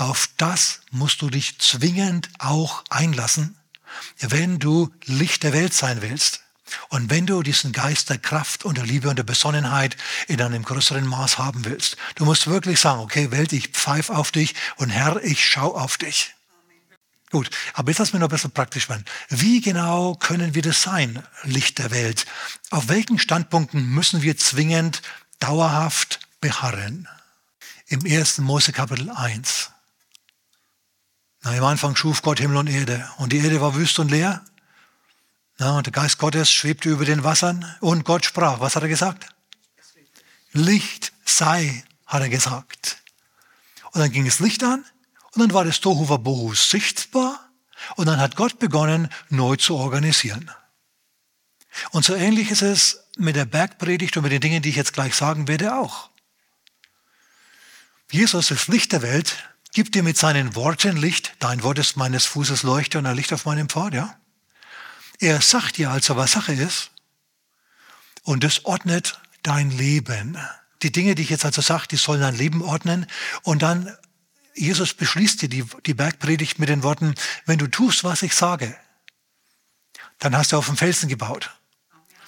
Auf 0.00 0.30
das 0.38 0.80
musst 0.90 1.20
du 1.20 1.28
dich 1.28 1.58
zwingend 1.58 2.30
auch 2.38 2.84
einlassen, 2.88 3.54
wenn 4.18 4.58
du 4.58 4.90
Licht 5.04 5.42
der 5.42 5.52
Welt 5.52 5.74
sein 5.74 6.00
willst. 6.00 6.40
Und 6.88 7.10
wenn 7.10 7.26
du 7.26 7.42
diesen 7.42 7.72
Geist 7.72 8.08
der 8.08 8.16
Kraft 8.16 8.64
und 8.64 8.78
der 8.78 8.86
Liebe 8.86 9.10
und 9.10 9.16
der 9.16 9.24
Besonnenheit 9.24 9.98
in 10.26 10.40
einem 10.40 10.62
größeren 10.62 11.06
Maß 11.06 11.36
haben 11.36 11.66
willst, 11.66 11.98
du 12.14 12.24
musst 12.24 12.46
wirklich 12.46 12.80
sagen, 12.80 13.00
okay, 13.00 13.30
Welt, 13.30 13.52
ich 13.52 13.68
pfeif 13.68 14.08
auf 14.08 14.32
dich 14.32 14.54
und 14.76 14.88
Herr, 14.88 15.22
ich 15.22 15.46
schau 15.46 15.76
auf 15.76 15.98
dich. 15.98 16.34
Gut, 17.30 17.50
aber 17.74 17.90
jetzt 17.90 17.98
lassen 17.98 18.14
wir 18.14 18.20
noch 18.20 18.28
ein 18.28 18.32
bisschen 18.32 18.52
praktisch 18.52 18.88
werden. 18.88 19.04
Wie 19.28 19.60
genau 19.60 20.14
können 20.14 20.54
wir 20.54 20.62
das 20.62 20.80
sein, 20.80 21.22
Licht 21.42 21.78
der 21.78 21.90
Welt? 21.90 22.24
Auf 22.70 22.88
welchen 22.88 23.18
Standpunkten 23.18 23.86
müssen 23.86 24.22
wir 24.22 24.38
zwingend 24.38 25.02
dauerhaft 25.40 26.20
beharren? 26.40 27.06
Im 27.88 28.06
1. 28.06 28.38
Mose 28.38 28.72
Kapitel 28.72 29.10
1. 29.10 29.72
Na, 31.42 31.56
Im 31.56 31.64
Anfang 31.64 31.96
schuf 31.96 32.22
Gott 32.22 32.38
Himmel 32.38 32.58
und 32.58 32.68
Erde 32.68 33.08
und 33.18 33.32
die 33.32 33.38
Erde 33.38 33.60
war 33.60 33.74
wüst 33.74 33.98
und 33.98 34.10
leer. 34.10 34.44
Na, 35.58 35.76
und 35.76 35.86
der 35.86 35.92
Geist 35.92 36.18
Gottes 36.18 36.50
schwebte 36.50 36.88
über 36.88 37.04
den 37.04 37.24
Wassern 37.24 37.64
und 37.80 38.04
Gott 38.04 38.24
sprach. 38.24 38.60
Was 38.60 38.76
hat 38.76 38.82
er 38.82 38.88
gesagt? 38.88 39.26
Licht 40.52 41.12
sei, 41.24 41.84
hat 42.06 42.22
er 42.22 42.28
gesagt. 42.28 42.98
Und 43.92 44.00
dann 44.00 44.12
ging 44.12 44.26
es 44.26 44.40
Licht 44.40 44.62
an 44.62 44.84
und 45.32 45.40
dann 45.40 45.52
war 45.52 45.64
das 45.64 45.80
Tohu 45.80 46.08
Wabohu 46.08 46.54
sichtbar 46.54 47.50
und 47.96 48.06
dann 48.06 48.20
hat 48.20 48.36
Gott 48.36 48.58
begonnen, 48.58 49.08
neu 49.28 49.56
zu 49.56 49.76
organisieren. 49.76 50.50
Und 51.90 52.04
so 52.04 52.14
ähnlich 52.14 52.50
ist 52.50 52.62
es 52.62 53.04
mit 53.16 53.36
der 53.36 53.44
Bergpredigt 53.44 54.16
und 54.16 54.24
mit 54.24 54.32
den 54.32 54.40
Dingen, 54.40 54.62
die 54.62 54.70
ich 54.70 54.76
jetzt 54.76 54.92
gleich 54.92 55.14
sagen 55.14 55.48
werde, 55.48 55.76
auch. 55.76 56.10
Jesus, 58.10 58.48
das 58.48 58.66
Licht 58.68 58.92
der 58.92 59.02
Welt, 59.02 59.36
gibt 59.72 59.94
dir 59.94 60.02
mit 60.02 60.16
seinen 60.16 60.54
Worten 60.54 60.96
Licht. 60.96 61.34
Dein 61.38 61.62
Wort 61.62 61.78
ist 61.78 61.96
meines 61.96 62.26
Fußes 62.26 62.62
Leuchte 62.62 62.98
und 62.98 63.06
ein 63.06 63.16
Licht 63.16 63.32
auf 63.32 63.44
meinem 63.44 63.68
Pfad, 63.68 63.94
ja? 63.94 64.16
Er 65.18 65.40
sagt 65.40 65.76
dir 65.76 65.90
also, 65.90 66.16
was 66.16 66.32
Sache 66.32 66.54
ist. 66.54 66.90
Und 68.22 68.42
das 68.42 68.64
ordnet 68.64 69.20
dein 69.42 69.70
Leben. 69.70 70.38
Die 70.82 70.92
Dinge, 70.92 71.14
die 71.14 71.22
ich 71.22 71.30
jetzt 71.30 71.44
also 71.44 71.60
sage, 71.60 71.88
die 71.88 71.96
sollen 71.96 72.22
dein 72.22 72.36
Leben 72.36 72.62
ordnen. 72.62 73.06
Und 73.42 73.62
dann, 73.62 73.94
Jesus 74.54 74.94
beschließt 74.94 75.42
dir 75.42 75.48
die, 75.48 75.64
die 75.86 75.94
Bergpredigt 75.94 76.58
mit 76.58 76.68
den 76.68 76.82
Worten, 76.82 77.14
wenn 77.44 77.58
du 77.58 77.66
tust, 77.66 78.02
was 78.02 78.22
ich 78.22 78.34
sage, 78.34 78.76
dann 80.18 80.36
hast 80.36 80.52
du 80.52 80.56
auf 80.56 80.66
dem 80.66 80.76
Felsen 80.76 81.08
gebaut. 81.08 81.50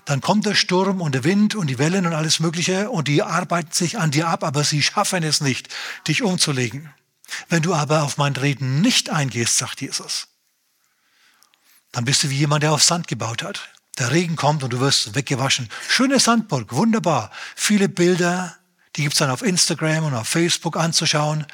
Dann 0.04 0.20
kommt 0.20 0.46
der 0.46 0.54
Sturm 0.54 1.00
und 1.00 1.14
der 1.14 1.24
Wind 1.24 1.54
und 1.54 1.68
die 1.68 1.78
Wellen 1.78 2.06
und 2.06 2.12
alles 2.12 2.40
Mögliche 2.40 2.90
und 2.90 3.08
die 3.08 3.22
arbeiten 3.22 3.72
sich 3.72 3.98
an 3.98 4.10
dir 4.10 4.28
ab, 4.28 4.42
aber 4.42 4.64
sie 4.64 4.82
schaffen 4.82 5.22
es 5.22 5.40
nicht, 5.40 5.68
dich 6.08 6.22
umzulegen. 6.22 6.92
Wenn 7.48 7.62
du 7.62 7.74
aber 7.74 8.02
auf 8.02 8.16
mein 8.16 8.34
Reden 8.34 8.80
nicht 8.80 9.10
eingehst, 9.10 9.58
sagt 9.58 9.80
Jesus, 9.80 10.28
dann 11.92 12.04
bist 12.04 12.22
du 12.22 12.30
wie 12.30 12.38
jemand, 12.38 12.62
der 12.62 12.72
auf 12.72 12.82
Sand 12.82 13.08
gebaut 13.08 13.42
hat. 13.42 13.68
Der 13.98 14.10
Regen 14.10 14.36
kommt 14.36 14.62
und 14.62 14.72
du 14.72 14.80
wirst 14.80 15.14
weggewaschen. 15.14 15.68
Schöne 15.88 16.18
Sandburg, 16.18 16.72
wunderbar. 16.72 17.30
Viele 17.54 17.88
Bilder, 17.88 18.56
die 18.96 19.02
gibt's 19.02 19.18
dann 19.18 19.30
auf 19.30 19.42
Instagram 19.42 20.04
und 20.04 20.14
auf 20.14 20.28
Facebook 20.28 20.76
anzuschauen. 20.76 21.46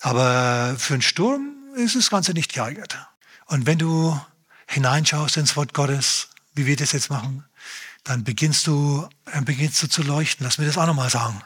Aber 0.00 0.76
für 0.78 0.94
einen 0.94 1.02
Sturm 1.02 1.56
ist 1.76 1.96
das 1.96 2.10
Ganze 2.10 2.32
nicht 2.32 2.52
geeignet. 2.52 2.98
Und 3.46 3.66
wenn 3.66 3.78
du 3.78 4.20
hineinschaust 4.66 5.38
ins 5.38 5.56
Wort 5.56 5.72
Gottes, 5.72 6.28
wie 6.54 6.66
wir 6.66 6.76
das 6.76 6.92
jetzt 6.92 7.08
machen, 7.08 7.44
dann 8.04 8.24
beginnst 8.24 8.66
du, 8.66 9.08
dann 9.24 9.44
beginnst 9.46 9.82
du 9.82 9.88
zu 9.88 10.02
leuchten. 10.02 10.44
Lass 10.44 10.58
mir 10.58 10.66
das 10.66 10.76
auch 10.76 10.86
nochmal 10.86 11.10
sagen. 11.10 11.42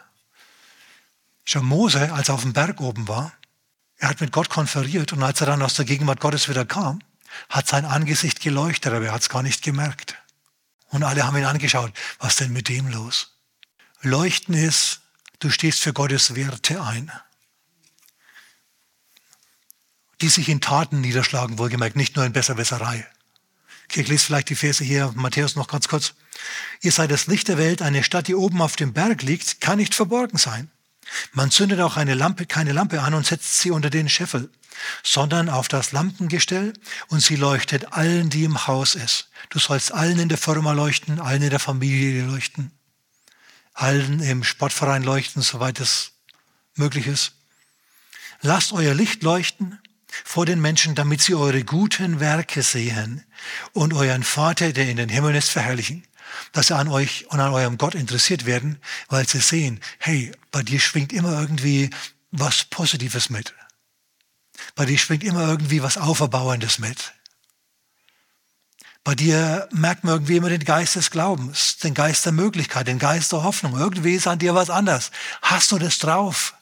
Schon 1.45 1.65
Mose, 1.65 2.13
als 2.13 2.29
er 2.29 2.35
auf 2.35 2.43
dem 2.43 2.53
Berg 2.53 2.81
oben 2.81 3.09
war, 3.09 3.33
er 4.03 4.09
hat 4.09 4.21
mit 4.21 4.33
Gott 4.33 4.51
konferiert 4.51 5.13
und 5.13 5.23
als 5.23 5.41
er 5.41 5.47
dann 5.47 5.63
aus 5.63 5.75
der 5.75 5.85
Gegenwart 5.85 6.19
Gottes 6.19 6.49
wieder 6.49 6.65
kam, 6.65 6.99
hat 7.49 7.69
sein 7.69 7.85
Angesicht 7.85 8.41
geleuchtet, 8.41 8.93
aber 8.93 9.07
er 9.07 9.13
hat 9.13 9.23
es 9.23 9.29
gar 9.29 9.45
nicht 9.45 9.63
gemerkt. 9.63 10.17
Und 10.89 11.05
alle 11.05 11.25
haben 11.25 11.37
ihn 11.37 11.45
angeschaut. 11.45 11.93
Was 12.19 12.35
denn 12.35 12.53
mit 12.53 12.69
dem 12.69 12.89
los? 12.89 13.37
Leuchten 14.01 14.55
ist, 14.55 15.03
du 15.39 15.51
stehst 15.51 15.79
für 15.79 15.93
Gottes 15.93 16.35
Werte 16.35 16.83
ein. 16.83 17.13
Die 20.21 20.29
sich 20.29 20.49
in 20.49 20.61
Taten 20.61 21.01
niederschlagen, 21.01 21.59
wohlgemerkt, 21.59 21.95
nicht 21.95 22.17
nur 22.17 22.25
in 22.25 22.33
Besserwisserei. 22.33 23.07
Ich 23.93 24.09
lese 24.09 24.27
vielleicht 24.27 24.49
die 24.49 24.57
Verse 24.57 24.83
hier, 24.83 25.13
Matthäus 25.15 25.55
noch 25.55 25.69
ganz 25.69 25.87
kurz. 25.87 26.15
Ihr 26.81 26.91
seid 26.91 27.13
das 27.13 27.29
Licht 27.29 27.47
der 27.47 27.57
Welt, 27.57 27.83
eine 27.83 28.03
Stadt, 28.03 28.27
die 28.27 28.35
oben 28.35 28.63
auf 28.63 28.75
dem 28.75 28.95
Berg 28.95 29.23
liegt, 29.23 29.61
kann 29.61 29.79
nicht 29.79 29.95
verborgen 29.95 30.39
sein. 30.39 30.73
Man 31.33 31.51
zündet 31.51 31.81
auch 31.81 31.97
eine 31.97 32.15
Lampe, 32.15 32.47
keine 32.47 32.73
Lampe 32.73 33.01
an 33.03 33.15
und 33.15 33.27
setzt 33.27 33.61
sie 33.61 33.71
unter 33.71 33.91
den 33.91 34.09
Scheffel, 34.09 34.51
sondern 35.03 35.49
auf 35.49 35.69
das 35.69 35.93
Lampengestell 35.93 36.73
und 37.09 37.21
sie 37.21 37.37
leuchtet 37.37 37.93
allen, 37.93 38.31
die 38.31 38.45
im 38.45 38.67
Haus 38.67 38.95
ist. 38.95 39.29
Du 39.51 39.59
sollst 39.59 39.93
allen 39.93 40.19
in 40.19 40.29
der 40.29 40.39
Firma 40.39 40.73
leuchten, 40.73 41.21
allen 41.21 41.43
in 41.43 41.51
der 41.51 41.59
Familie 41.59 42.25
leuchten, 42.25 42.73
allen 43.75 44.21
im 44.21 44.45
Sportverein 44.45 45.03
leuchten, 45.03 45.43
soweit 45.43 45.81
es 45.81 46.13
möglich 46.75 47.07
ist. 47.07 47.33
Lasst 48.41 48.73
euer 48.73 48.95
Licht 48.95 49.23
leuchten 49.23 49.79
vor 50.25 50.47
den 50.47 50.61
Menschen, 50.61 50.95
damit 50.95 51.23
sie 51.23 51.35
eure 51.35 51.65
guten 51.65 52.21
Werke 52.21 52.63
sehen 52.63 53.25
und 53.73 53.95
euren 53.95 54.23
Vater, 54.23 54.73
der 54.73 54.89
in 54.89 54.97
den 54.97 55.09
Himmel 55.09 55.35
ist, 55.35 55.51
verherrlichen 55.51 56.05
dass 56.53 56.69
sie 56.69 56.77
an 56.77 56.89
euch 56.89 57.27
und 57.31 57.41
an 57.41 57.53
eurem 57.53 57.79
Gott 57.79 57.95
interessiert 57.95 58.47
werden, 58.47 58.79
weil 59.09 59.29
sie 59.29 59.41
sehen, 59.41 59.81
hey, 59.99 60.33
bei 60.51 60.63
dir 60.63 60.81
schwingt 60.81 61.13
immer 61.13 61.41
irgendwie 61.41 61.91
was 62.31 62.65
Positives 62.65 63.31
mit. 63.31 63.55
Bei 64.75 64.87
dir 64.87 64.99
schwingt 64.99 65.25
immer 65.25 65.47
irgendwie 65.47 65.83
was 65.83 65.99
Auferbauendes 65.99 66.79
mit. 66.79 67.13
Bei 69.05 69.15
dir 69.15 69.69
merkt 69.73 70.05
man 70.05 70.15
irgendwie 70.15 70.37
immer 70.37 70.49
den 70.49 70.65
Geist 70.65 70.95
des 70.95 71.11
Glaubens, 71.11 71.79
den 71.79 71.93
Geist 71.93 72.25
der 72.25 72.33
Möglichkeit, 72.33 72.87
den 72.87 73.01
Geist 73.01 73.33
der 73.33 73.43
Hoffnung. 73.43 73.77
Irgendwie 73.77 74.15
ist 74.15 74.29
an 74.29 74.39
dir 74.39 74.55
was 74.55 74.71
anders. 74.71 75.11
Hast 75.43 75.73
du 75.73 75.79
das 75.79 75.99
drauf? 75.99 76.55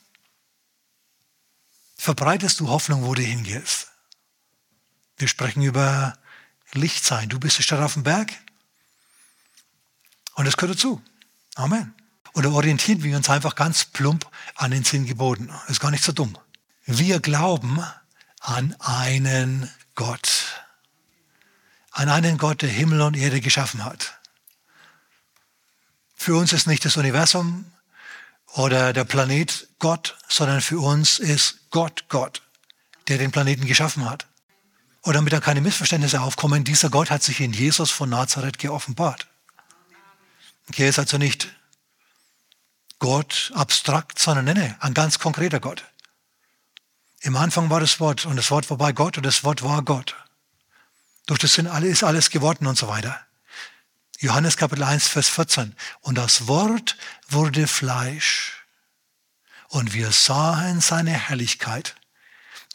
Verbreitest 1.97 2.61
du 2.61 2.69
Hoffnung, 2.69 3.05
wo 3.05 3.15
du 3.15 3.21
hingehst? 3.21 3.89
Wir 5.19 5.29
sprechen 5.29 5.63
über 5.63 6.17
Licht 6.73 7.05
sein. 7.05 7.29
Du 7.29 7.39
bist 7.39 7.59
die 7.59 7.63
Stadt 7.63 7.83
auf 7.83 7.93
dem 7.93 8.05
Berg. 8.05 8.33
Und 10.41 10.47
das 10.47 10.57
gehört 10.57 10.79
dazu. 10.79 11.03
Amen. 11.55 11.93
Und 12.33 12.47
orientieren 12.47 13.03
wir 13.03 13.15
uns 13.15 13.29
einfach 13.29 13.57
ganz 13.57 13.85
plump 13.85 14.27
an 14.55 14.71
den 14.71 14.87
zehn 14.87 15.05
Geboten. 15.05 15.51
Ist 15.69 15.81
gar 15.81 15.91
nicht 15.91 16.03
so 16.03 16.13
dumm. 16.13 16.39
Wir 16.87 17.21
glauben 17.21 17.85
an 18.41 18.75
einen 18.79 19.71
Gott. 19.95 20.65
An 21.91 22.09
einen 22.09 22.39
Gott, 22.39 22.63
der 22.63 22.71
Himmel 22.71 23.03
und 23.03 23.19
Erde 23.19 23.43
geschaffen 23.43 23.85
hat. 23.85 24.19
Für 26.17 26.37
uns 26.37 26.55
ist 26.55 26.67
nicht 26.67 26.87
das 26.87 26.97
Universum 26.97 27.67
oder 28.55 28.95
der 28.95 29.05
Planet 29.05 29.69
Gott, 29.79 30.17
sondern 30.27 30.63
für 30.63 30.81
uns 30.81 31.19
ist 31.19 31.69
Gott 31.69 32.07
Gott, 32.09 32.41
der 33.09 33.19
den 33.19 33.31
Planeten 33.31 33.67
geschaffen 33.67 34.09
hat. 34.09 34.27
Und 35.03 35.17
damit 35.17 35.35
da 35.35 35.41
keine 35.41 35.61
Missverständnisse 35.61 36.23
aufkommen, 36.23 36.65
dieser 36.65 36.89
Gott 36.89 37.11
hat 37.11 37.23
sich 37.23 37.41
in 37.41 37.53
Jesus 37.53 37.91
von 37.91 38.09
Nazareth 38.09 38.59
geoffenbart. 38.59 39.30
Okay, 40.71 40.89
ist 40.89 41.01
also 41.01 41.19
nicht 41.19 41.49
Gott 43.01 43.51
abstrakt, 43.57 44.21
sondern 44.21 44.57
nee, 44.57 44.73
ein 44.79 44.95
ganz 44.95 45.19
konkreter 45.19 45.59
Gott. 45.59 45.85
Im 47.23 47.37
Anfang 47.37 47.71
war 47.71 47.81
das 47.81 47.99
Wort 47.99 48.25
und 48.25 48.37
das 48.37 48.53
Wort 48.53 48.71
war 48.71 48.77
bei 48.77 48.93
Gott 48.93 49.17
und 49.17 49.27
das 49.27 49.43
Wort 49.43 49.65
war 49.65 49.83
Gott. 49.83 50.15
Durch 51.27 51.41
das 51.41 51.59
alle, 51.59 51.89
ist 51.89 52.05
alles 52.05 52.31
geworden 52.31 52.69
und 52.69 52.79
so 52.79 52.87
weiter. 52.87 53.21
Johannes 54.21 54.57
Kapitel 54.57 54.85
1, 54.85 55.09
Vers 55.09 55.29
14. 55.29 55.75
Und 56.03 56.15
das 56.15 56.47
Wort 56.47 56.97
wurde 57.29 57.67
Fleisch 57.67 58.65
und 59.71 59.93
wir 59.93 60.13
sahen 60.13 60.81
seine 60.81 61.11
Herrlichkeit. 61.11 61.97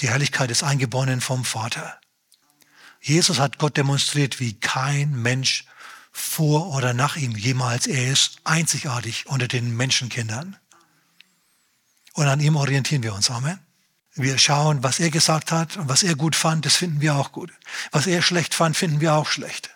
Die 0.02 0.10
Herrlichkeit 0.10 0.50
des 0.50 0.64
Eingeborenen 0.64 1.22
vom 1.22 1.46
Vater. 1.46 1.98
Jesus 3.00 3.40
hat 3.40 3.58
Gott 3.58 3.78
demonstriert, 3.78 4.42
wie 4.42 4.60
kein 4.60 5.12
Mensch 5.12 5.64
vor 6.18 6.74
oder 6.74 6.94
nach 6.94 7.18
ihm 7.18 7.36
jemals. 7.36 7.88
Er 7.88 8.10
ist 8.10 8.38
einzigartig 8.46 9.26
unter 9.28 9.50
den 9.50 9.76
Menschenkindern. 9.76 10.56
Und 12.14 12.28
an 12.28 12.40
ihm 12.40 12.56
orientieren 12.56 13.04
wir 13.04 13.14
uns. 13.14 13.30
Amen. 13.30 13.60
Wir 14.14 14.38
schauen, 14.38 14.82
was 14.82 15.02
er 15.02 15.10
gesagt 15.10 15.52
hat 15.52 15.76
und 15.76 15.90
was 15.90 16.04
er 16.04 16.16
gut 16.16 16.38
fand, 16.38 16.66
das 16.66 16.78
finden 16.78 17.02
wir 17.02 17.16
auch 17.16 17.34
gut. 17.34 17.52
Was 17.92 18.08
er 18.08 18.22
schlecht 18.22 18.54
fand, 18.54 18.78
finden 18.78 19.02
wir 19.02 19.14
auch 19.14 19.28
schlecht. 19.28 19.72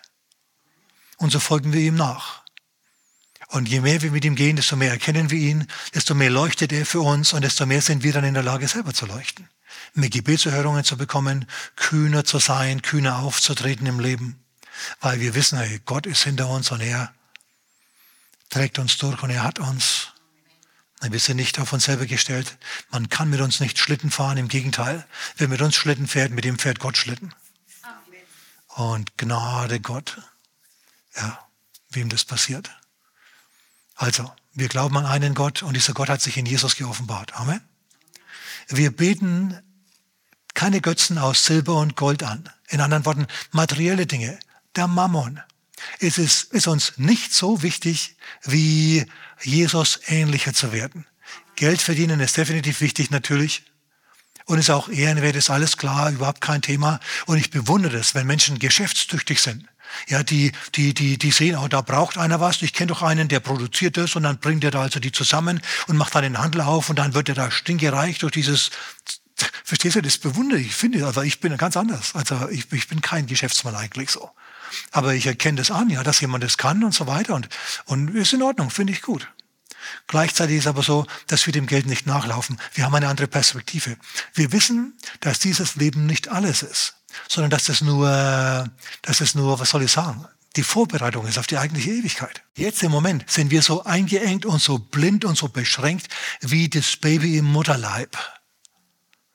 Und 1.18 1.30
so 1.30 1.40
folgen 1.40 1.74
wir 1.74 1.82
ihm 1.82 1.96
nach. 1.96 2.42
Und 3.48 3.68
je 3.68 3.82
mehr 3.82 4.00
wir 4.00 4.10
mit 4.10 4.24
ihm 4.24 4.34
gehen, 4.34 4.56
desto 4.56 4.76
mehr 4.76 4.92
erkennen 4.92 5.30
wir 5.30 5.38
ihn, 5.38 5.66
desto 5.94 6.14
mehr 6.14 6.30
leuchtet 6.30 6.72
er 6.72 6.86
für 6.86 7.02
uns 7.02 7.34
und 7.34 7.42
desto 7.42 7.66
mehr 7.66 7.82
sind 7.82 8.02
wir 8.02 8.14
dann 8.14 8.24
in 8.24 8.32
der 8.32 8.42
Lage, 8.42 8.66
selber 8.66 8.94
zu 8.94 9.04
leuchten. 9.04 9.46
Mehr 9.92 10.08
Gebetserhörungen 10.08 10.84
zu 10.84 10.96
bekommen, 10.96 11.46
kühner 11.76 12.24
zu 12.24 12.38
sein, 12.38 12.80
kühner 12.80 13.18
aufzutreten 13.18 13.86
im 13.86 14.00
Leben 14.00 14.42
weil 15.00 15.20
wir 15.20 15.34
wissen, 15.34 15.58
hey, 15.58 15.80
Gott 15.84 16.06
ist 16.06 16.24
hinter 16.24 16.48
uns 16.48 16.70
und 16.70 16.80
er 16.80 17.12
trägt 18.48 18.78
uns 18.78 18.98
durch 18.98 19.22
und 19.22 19.30
er 19.30 19.42
hat 19.42 19.58
uns. 19.58 20.08
Wir 21.02 21.18
sind 21.18 21.36
nicht 21.36 21.58
auf 21.58 21.72
uns 21.72 21.84
selber 21.84 22.04
gestellt. 22.04 22.58
Man 22.90 23.08
kann 23.08 23.30
mit 23.30 23.40
uns 23.40 23.60
nicht 23.60 23.78
Schlitten 23.78 24.10
fahren, 24.10 24.36
im 24.36 24.48
Gegenteil. 24.48 25.06
Wer 25.36 25.48
mit 25.48 25.62
uns 25.62 25.74
Schlitten 25.74 26.06
fährt, 26.06 26.30
mit 26.30 26.44
dem 26.44 26.58
fährt 26.58 26.78
Gott 26.78 26.98
Schlitten. 26.98 27.34
Und 28.68 29.16
Gnade 29.16 29.80
Gott, 29.80 30.18
ja, 31.16 31.48
wem 31.90 32.10
das 32.10 32.24
passiert. 32.24 32.70
Also, 33.94 34.30
wir 34.52 34.68
glauben 34.68 34.96
an 34.96 35.06
einen 35.06 35.34
Gott 35.34 35.62
und 35.62 35.74
dieser 35.74 35.94
Gott 35.94 36.08
hat 36.08 36.20
sich 36.20 36.36
in 36.36 36.46
Jesus 36.46 36.76
geoffenbart. 36.76 37.34
Amen. 37.34 37.60
Wir 38.68 38.94
beten 38.94 39.58
keine 40.54 40.80
Götzen 40.80 41.18
aus 41.18 41.44
Silber 41.44 41.76
und 41.76 41.96
Gold 41.96 42.22
an. 42.22 42.48
In 42.68 42.80
anderen 42.80 43.04
Worten, 43.04 43.26
materielle 43.52 44.06
Dinge 44.06 44.38
der 44.80 44.88
Mammon. 44.88 45.40
Es 45.98 46.16
ist, 46.16 46.52
ist 46.54 46.66
uns 46.66 46.94
nicht 46.96 47.34
so 47.34 47.62
wichtig, 47.62 48.16
wie 48.44 49.04
Jesus 49.42 50.00
ähnlicher 50.06 50.54
zu 50.54 50.72
werden. 50.72 51.06
Geld 51.56 51.82
verdienen 51.82 52.20
ist 52.20 52.36
definitiv 52.36 52.80
wichtig, 52.80 53.10
natürlich. 53.10 53.64
Und 54.46 54.58
ist 54.58 54.70
auch 54.70 54.88
ehrenwert, 54.88 55.36
ist 55.36 55.50
alles 55.50 55.76
klar, 55.76 56.10
überhaupt 56.10 56.40
kein 56.40 56.62
Thema. 56.62 56.98
Und 57.26 57.36
ich 57.36 57.50
bewundere 57.50 57.98
es, 57.98 58.14
wenn 58.14 58.26
Menschen 58.26 58.58
geschäftstüchtig 58.58 59.40
sind. 59.40 59.66
Ja, 60.08 60.22
die, 60.22 60.52
die, 60.76 60.94
die, 60.94 61.18
die 61.18 61.30
sehen, 61.30 61.56
oh, 61.56 61.68
da 61.68 61.82
braucht 61.82 62.16
einer 62.16 62.40
was. 62.40 62.62
Ich 62.62 62.72
kenne 62.72 62.88
doch 62.88 63.02
einen, 63.02 63.28
der 63.28 63.40
produziert 63.40 63.96
das 63.96 64.16
und 64.16 64.22
dann 64.22 64.38
bringt 64.38 64.64
er 64.64 64.70
da 64.70 64.80
also 64.80 64.98
die 64.98 65.12
zusammen 65.12 65.60
und 65.88 65.96
macht 65.96 66.14
dann 66.14 66.22
den 66.22 66.38
Handel 66.38 66.62
auf 66.62 66.88
und 66.88 66.98
dann 66.98 67.12
wird 67.12 67.28
er 67.28 67.34
da 67.34 67.50
stinkereich 67.50 68.18
durch 68.18 68.32
dieses 68.32 68.70
Verstehst 69.64 69.96
du, 69.96 70.02
das 70.02 70.18
bewundere 70.18 70.60
ich, 70.60 70.74
finde, 70.74 71.06
also 71.06 71.22
ich 71.22 71.40
bin 71.40 71.56
ganz 71.56 71.76
anders. 71.76 72.14
Also 72.14 72.48
ich, 72.50 72.70
ich 72.72 72.88
bin 72.88 73.00
kein 73.00 73.26
Geschäftsmann 73.26 73.74
eigentlich 73.74 74.10
so. 74.10 74.30
Aber 74.90 75.14
ich 75.14 75.26
erkenne 75.26 75.58
das 75.58 75.70
an, 75.70 75.90
ja, 75.90 76.02
dass 76.02 76.20
jemand 76.20 76.44
das 76.44 76.58
kann 76.58 76.84
und 76.84 76.94
so 76.94 77.06
weiter 77.06 77.34
und, 77.34 77.48
und 77.86 78.14
ist 78.14 78.32
in 78.32 78.42
Ordnung, 78.42 78.70
finde 78.70 78.92
ich 78.92 79.02
gut. 79.02 79.28
Gleichzeitig 80.06 80.58
ist 80.58 80.66
aber 80.66 80.82
so, 80.82 81.06
dass 81.26 81.46
wir 81.46 81.52
dem 81.52 81.66
Geld 81.66 81.86
nicht 81.86 82.06
nachlaufen. 82.06 82.60
Wir 82.74 82.84
haben 82.84 82.94
eine 82.94 83.08
andere 83.08 83.28
Perspektive. 83.28 83.96
Wir 84.34 84.52
wissen, 84.52 84.96
dass 85.20 85.38
dieses 85.38 85.76
Leben 85.76 86.06
nicht 86.06 86.28
alles 86.28 86.62
ist. 86.62 86.96
sondern 87.28 87.50
dass 87.50 87.64
das 87.64 87.80
nur, 87.80 88.68
dass 89.02 89.18
das 89.18 89.34
nur, 89.34 89.58
was 89.58 89.70
soll 89.70 89.82
ich 89.82 89.92
sagen, 89.92 90.26
die 90.56 90.62
Vorbereitung 90.62 91.26
ist 91.26 91.38
auf 91.38 91.46
die 91.46 91.58
eigentliche 91.58 91.90
Ewigkeit. 91.90 92.42
Jetzt 92.56 92.82
im 92.82 92.90
Moment 92.90 93.28
sind 93.30 93.50
wir 93.50 93.62
so 93.62 93.84
eingeengt 93.84 94.44
und 94.44 94.60
so 94.60 94.78
blind 94.78 95.24
und 95.24 95.36
so 95.36 95.48
beschränkt 95.48 96.08
wie 96.40 96.68
das 96.68 96.96
Baby 96.96 97.38
im 97.38 97.46
Mutterleib. 97.46 98.16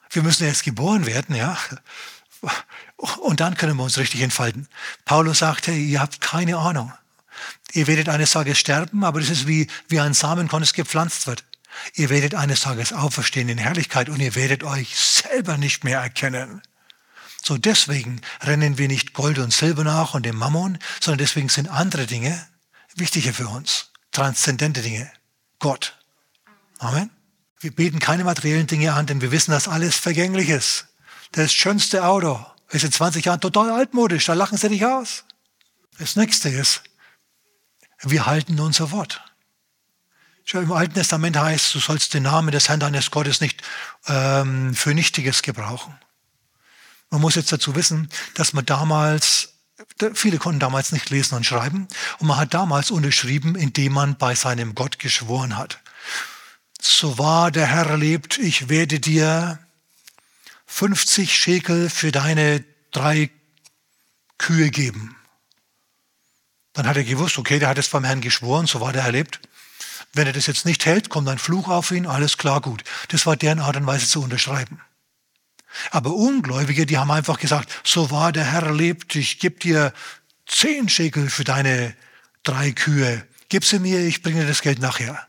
Wir 0.09 0.23
müssen 0.23 0.45
erst 0.45 0.63
geboren 0.63 1.05
werden, 1.05 1.35
ja. 1.35 1.57
Und 3.19 3.39
dann 3.39 3.55
können 3.55 3.77
wir 3.77 3.83
uns 3.83 3.97
richtig 3.97 4.21
entfalten. 4.21 4.67
Paulus 5.03 5.39
sagte, 5.39 5.71
ihr 5.71 5.99
habt 5.99 6.21
keine 6.21 6.57
Ahnung. 6.57 6.93
Ihr 7.73 7.87
werdet 7.87 8.09
eines 8.09 8.31
Tages 8.31 8.57
sterben, 8.57 9.03
aber 9.03 9.19
das 9.19 9.29
ist 9.29 9.47
wie, 9.47 9.67
wie 9.87 9.99
ein 9.99 10.13
Samenkorn, 10.13 10.61
das 10.61 10.73
gepflanzt 10.73 11.27
wird. 11.27 11.43
Ihr 11.93 12.09
werdet 12.09 12.35
eines 12.35 12.61
Tages 12.61 12.93
auferstehen 12.93 13.49
in 13.49 13.57
Herrlichkeit 13.57 14.09
und 14.09 14.19
ihr 14.19 14.35
werdet 14.35 14.63
euch 14.63 14.97
selber 14.97 15.57
nicht 15.57 15.83
mehr 15.83 15.99
erkennen. 15.99 16.61
So 17.43 17.57
deswegen 17.57 18.21
rennen 18.41 18.77
wir 18.77 18.87
nicht 18.87 19.13
Gold 19.13 19.37
und 19.39 19.53
Silber 19.53 19.83
nach 19.83 20.13
und 20.13 20.25
dem 20.25 20.37
Mammon, 20.37 20.79
sondern 20.99 21.19
deswegen 21.19 21.49
sind 21.49 21.69
andere 21.69 22.07
Dinge 22.07 22.47
wichtiger 22.95 23.33
für 23.33 23.47
uns. 23.47 23.91
Transzendente 24.11 24.81
Dinge. 24.81 25.11
Gott. 25.59 25.97
Amen. 26.79 27.09
Wir 27.59 27.75
beten 27.75 27.99
keine 27.99 28.23
materiellen 28.23 28.67
Dinge 28.67 28.93
an, 28.93 29.05
denn 29.05 29.21
wir 29.21 29.31
wissen, 29.31 29.51
dass 29.51 29.67
alles 29.67 29.95
vergänglich 29.95 30.49
ist. 30.49 30.87
Das 31.35 31.53
schönste 31.53 32.05
Auto 32.05 32.43
ist 32.69 32.85
in 32.85 32.93
20 32.93 33.25
Jahren 33.25 33.41
total 33.41 33.69
altmodisch, 33.69 34.23
da 34.23 34.33
lachen 34.33 34.57
sie 34.57 34.69
dich 34.69 34.85
aus. 34.85 35.25
Das 35.99 36.15
nächste 36.15 36.47
ist, 36.47 36.81
wir 38.03 38.25
halten 38.25 38.57
unser 38.57 38.91
Wort. 38.91 39.21
Im 40.53 40.71
Alten 40.71 40.93
Testament 40.93 41.35
heißt, 41.35 41.75
du 41.75 41.79
sollst 41.79 42.13
den 42.13 42.23
Namen 42.23 42.51
des 42.51 42.69
Herrn 42.69 42.79
deines 42.79 43.11
Gottes 43.11 43.41
nicht 43.41 43.61
ähm, 44.07 44.73
für 44.75 44.93
Nichtiges 44.93 45.41
gebrauchen. 45.41 45.93
Man 47.09 47.19
muss 47.19 47.35
jetzt 47.35 47.51
dazu 47.51 47.75
wissen, 47.75 48.09
dass 48.35 48.53
man 48.53 48.65
damals, 48.65 49.55
viele 50.13 50.37
konnten 50.37 50.61
damals 50.61 50.93
nicht 50.93 51.09
lesen 51.09 51.35
und 51.35 51.45
schreiben, 51.45 51.89
und 52.19 52.27
man 52.27 52.37
hat 52.37 52.53
damals 52.53 52.91
unterschrieben, 52.91 53.55
indem 53.55 53.91
man 53.91 54.17
bei 54.17 54.35
seinem 54.35 54.73
Gott 54.73 54.99
geschworen 54.99 55.57
hat. 55.57 55.79
So 56.79 57.17
wahr 57.17 57.51
der 57.51 57.67
Herr 57.67 57.97
lebt, 57.97 58.37
ich 58.37 58.69
werde 58.69 59.01
dir 59.01 59.59
50 60.65 61.35
Schekel 61.35 61.89
für 61.89 62.11
deine 62.11 62.63
drei 62.91 63.29
Kühe 64.37 64.69
geben. 64.69 65.15
Dann 66.73 66.87
hat 66.87 66.97
er 66.97 67.03
gewusst, 67.03 67.37
okay, 67.37 67.59
der 67.59 67.69
hat 67.69 67.77
es 67.77 67.89
beim 67.89 68.03
Herrn 68.03 68.21
geschworen, 68.21 68.67
so 68.67 68.81
war 68.81 68.91
der 68.91 69.03
erlebt. 69.03 69.39
Wenn 70.13 70.27
er 70.27 70.33
das 70.33 70.47
jetzt 70.47 70.65
nicht 70.65 70.85
hält, 70.85 71.09
kommt 71.09 71.27
ein 71.27 71.37
Fluch 71.37 71.67
auf 71.67 71.91
ihn, 71.91 72.05
alles 72.05 72.37
klar, 72.37 72.61
gut. 72.61 72.83
Das 73.09 73.25
war 73.25 73.35
deren 73.35 73.59
Art 73.59 73.77
und 73.77 73.85
Weise 73.85 74.07
zu 74.07 74.21
unterschreiben. 74.21 74.81
Aber 75.91 76.13
Ungläubige, 76.13 76.85
die 76.85 76.97
haben 76.97 77.11
einfach 77.11 77.39
gesagt, 77.39 77.69
so 77.83 78.11
wahr 78.11 78.31
der 78.31 78.45
Herr 78.45 78.73
lebt, 78.73 79.15
ich 79.15 79.39
gebe 79.39 79.59
dir 79.59 79.93
zehn 80.47 80.89
Schekel 80.89 81.29
für 81.29 81.43
deine 81.43 81.95
drei 82.43 82.71
Kühe. 82.71 83.25
Gib 83.49 83.65
sie 83.65 83.79
mir, 83.79 83.99
ich 83.99 84.21
bringe 84.21 84.45
das 84.45 84.61
Geld 84.61 84.79
nachher. 84.79 85.27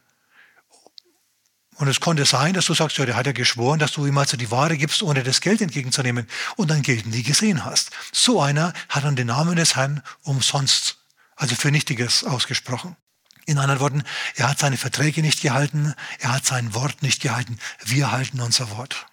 Und 1.78 1.88
es 1.88 2.00
konnte 2.00 2.24
sein, 2.24 2.54
dass 2.54 2.66
du 2.66 2.74
sagst, 2.74 2.96
ja, 2.96 3.04
der 3.04 3.16
hat 3.16 3.26
ja 3.26 3.32
geschworen, 3.32 3.78
dass 3.78 3.92
du 3.92 4.06
ihm 4.06 4.16
also 4.16 4.36
die 4.36 4.50
Ware 4.50 4.78
gibst, 4.78 5.02
ohne 5.02 5.22
das 5.22 5.42
Geld 5.42 5.60
entgegenzunehmen 5.60 6.26
und 6.56 6.70
dann 6.70 6.82
Geld 6.82 7.06
nie 7.06 7.22
gesehen 7.22 7.64
hast. 7.64 7.90
So 8.12 8.40
einer 8.40 8.72
hat 8.88 9.04
dann 9.04 9.16
den 9.16 9.26
Namen 9.26 9.56
des 9.56 9.76
Herrn 9.76 10.02
umsonst, 10.22 10.96
also 11.36 11.54
für 11.54 11.70
Nichtiges 11.70 12.24
ausgesprochen. 12.24 12.96
In 13.44 13.58
anderen 13.58 13.80
Worten, 13.80 14.04
er 14.36 14.48
hat 14.48 14.58
seine 14.58 14.78
Verträge 14.78 15.20
nicht 15.20 15.42
gehalten, 15.42 15.94
er 16.18 16.32
hat 16.32 16.46
sein 16.46 16.74
Wort 16.74 17.02
nicht 17.02 17.20
gehalten. 17.20 17.58
Wir 17.84 18.10
halten 18.10 18.40
unser 18.40 18.70
Wort. 18.70 19.06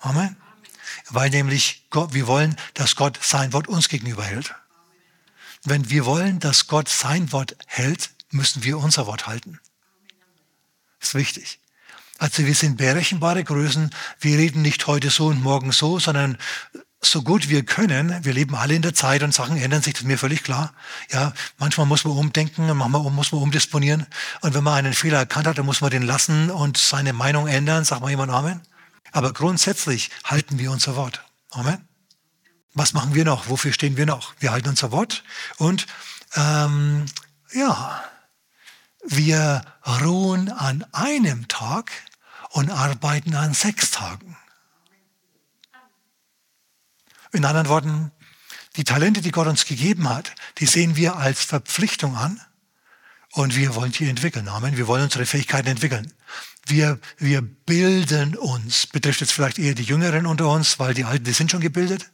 Amen. 0.00 0.36
Weil 1.08 1.30
nämlich 1.30 1.86
Gott, 1.90 2.12
wir 2.12 2.26
wollen, 2.26 2.56
dass 2.74 2.96
Gott 2.96 3.18
sein 3.22 3.52
Wort 3.52 3.68
uns 3.68 3.88
gegenüber 3.88 4.24
hält. 4.24 4.54
Wenn 5.64 5.88
wir 5.90 6.04
wollen, 6.04 6.40
dass 6.40 6.66
Gott 6.66 6.88
sein 6.88 7.30
Wort 7.32 7.56
hält, 7.66 8.10
müssen 8.30 8.64
wir 8.64 8.78
unser 8.78 9.06
Wort 9.06 9.26
halten. 9.26 9.60
Das 10.98 11.10
ist 11.10 11.14
wichtig. 11.14 11.60
Also 12.18 12.44
wir 12.44 12.54
sind 12.54 12.76
berechenbare 12.76 13.44
Größen. 13.44 13.90
Wir 14.20 14.38
reden 14.38 14.62
nicht 14.62 14.86
heute 14.86 15.08
so 15.08 15.28
und 15.28 15.42
morgen 15.42 15.72
so, 15.72 15.98
sondern 15.98 16.36
so 17.00 17.22
gut 17.22 17.48
wir 17.48 17.64
können. 17.64 18.24
Wir 18.24 18.32
leben 18.32 18.56
alle 18.56 18.74
in 18.74 18.82
der 18.82 18.92
Zeit 18.92 19.22
und 19.22 19.32
Sachen 19.32 19.56
ändern 19.56 19.82
sich, 19.82 19.94
das 19.94 20.02
ist 20.02 20.08
mir 20.08 20.18
völlig 20.18 20.42
klar. 20.42 20.74
Ja, 21.10 21.32
manchmal 21.58 21.86
muss 21.86 22.04
man 22.04 22.16
umdenken, 22.16 22.66
manchmal 22.76 23.10
muss 23.10 23.30
man 23.30 23.40
umdisponieren. 23.40 24.06
Und 24.40 24.54
wenn 24.54 24.64
man 24.64 24.74
einen 24.74 24.94
Fehler 24.94 25.18
erkannt 25.18 25.46
hat, 25.46 25.58
dann 25.58 25.66
muss 25.66 25.80
man 25.80 25.90
den 25.90 26.02
lassen 26.02 26.50
und 26.50 26.76
seine 26.76 27.12
Meinung 27.12 27.46
ändern. 27.46 27.84
Sag 27.84 28.00
mal 28.00 28.10
jemand 28.10 28.32
Amen. 28.32 28.60
Aber 29.12 29.32
grundsätzlich 29.32 30.10
halten 30.24 30.58
wir 30.58 30.72
unser 30.72 30.96
Wort. 30.96 31.24
Amen. 31.50 31.88
Was 32.74 32.92
machen 32.92 33.14
wir 33.14 33.24
noch? 33.24 33.48
Wofür 33.48 33.72
stehen 33.72 33.96
wir 33.96 34.06
noch? 34.06 34.34
Wir 34.40 34.50
halten 34.50 34.68
unser 34.68 34.90
Wort 34.92 35.24
und 35.56 35.86
ähm, 36.34 37.06
ja, 37.52 38.04
wir 39.04 39.62
ruhen 40.02 40.50
an 40.50 40.84
einem 40.92 41.48
Tag 41.48 41.90
und 42.50 42.70
arbeiten 42.70 43.34
an 43.34 43.54
sechs 43.54 43.90
Tagen. 43.90 44.36
In 47.32 47.44
anderen 47.44 47.68
Worten, 47.68 48.10
die 48.76 48.84
Talente, 48.84 49.20
die 49.20 49.32
Gott 49.32 49.46
uns 49.46 49.66
gegeben 49.66 50.08
hat, 50.08 50.32
die 50.58 50.66
sehen 50.66 50.96
wir 50.96 51.16
als 51.16 51.44
Verpflichtung 51.44 52.16
an 52.16 52.40
und 53.32 53.56
wir 53.56 53.74
wollen 53.74 53.92
die 53.92 54.08
entwickeln. 54.08 54.48
Amen. 54.48 54.76
Wir 54.76 54.86
wollen 54.86 55.04
unsere 55.04 55.26
Fähigkeiten 55.26 55.68
entwickeln. 55.68 56.12
Wir, 56.66 56.98
wir 57.18 57.42
bilden 57.42 58.36
uns. 58.36 58.86
Betrifft 58.86 59.20
jetzt 59.20 59.32
vielleicht 59.32 59.58
eher 59.58 59.74
die 59.74 59.82
Jüngeren 59.82 60.26
unter 60.26 60.48
uns, 60.48 60.78
weil 60.78 60.94
die 60.94 61.04
Alten, 61.04 61.24
die 61.24 61.32
sind 61.32 61.50
schon 61.50 61.60
gebildet. 61.60 62.10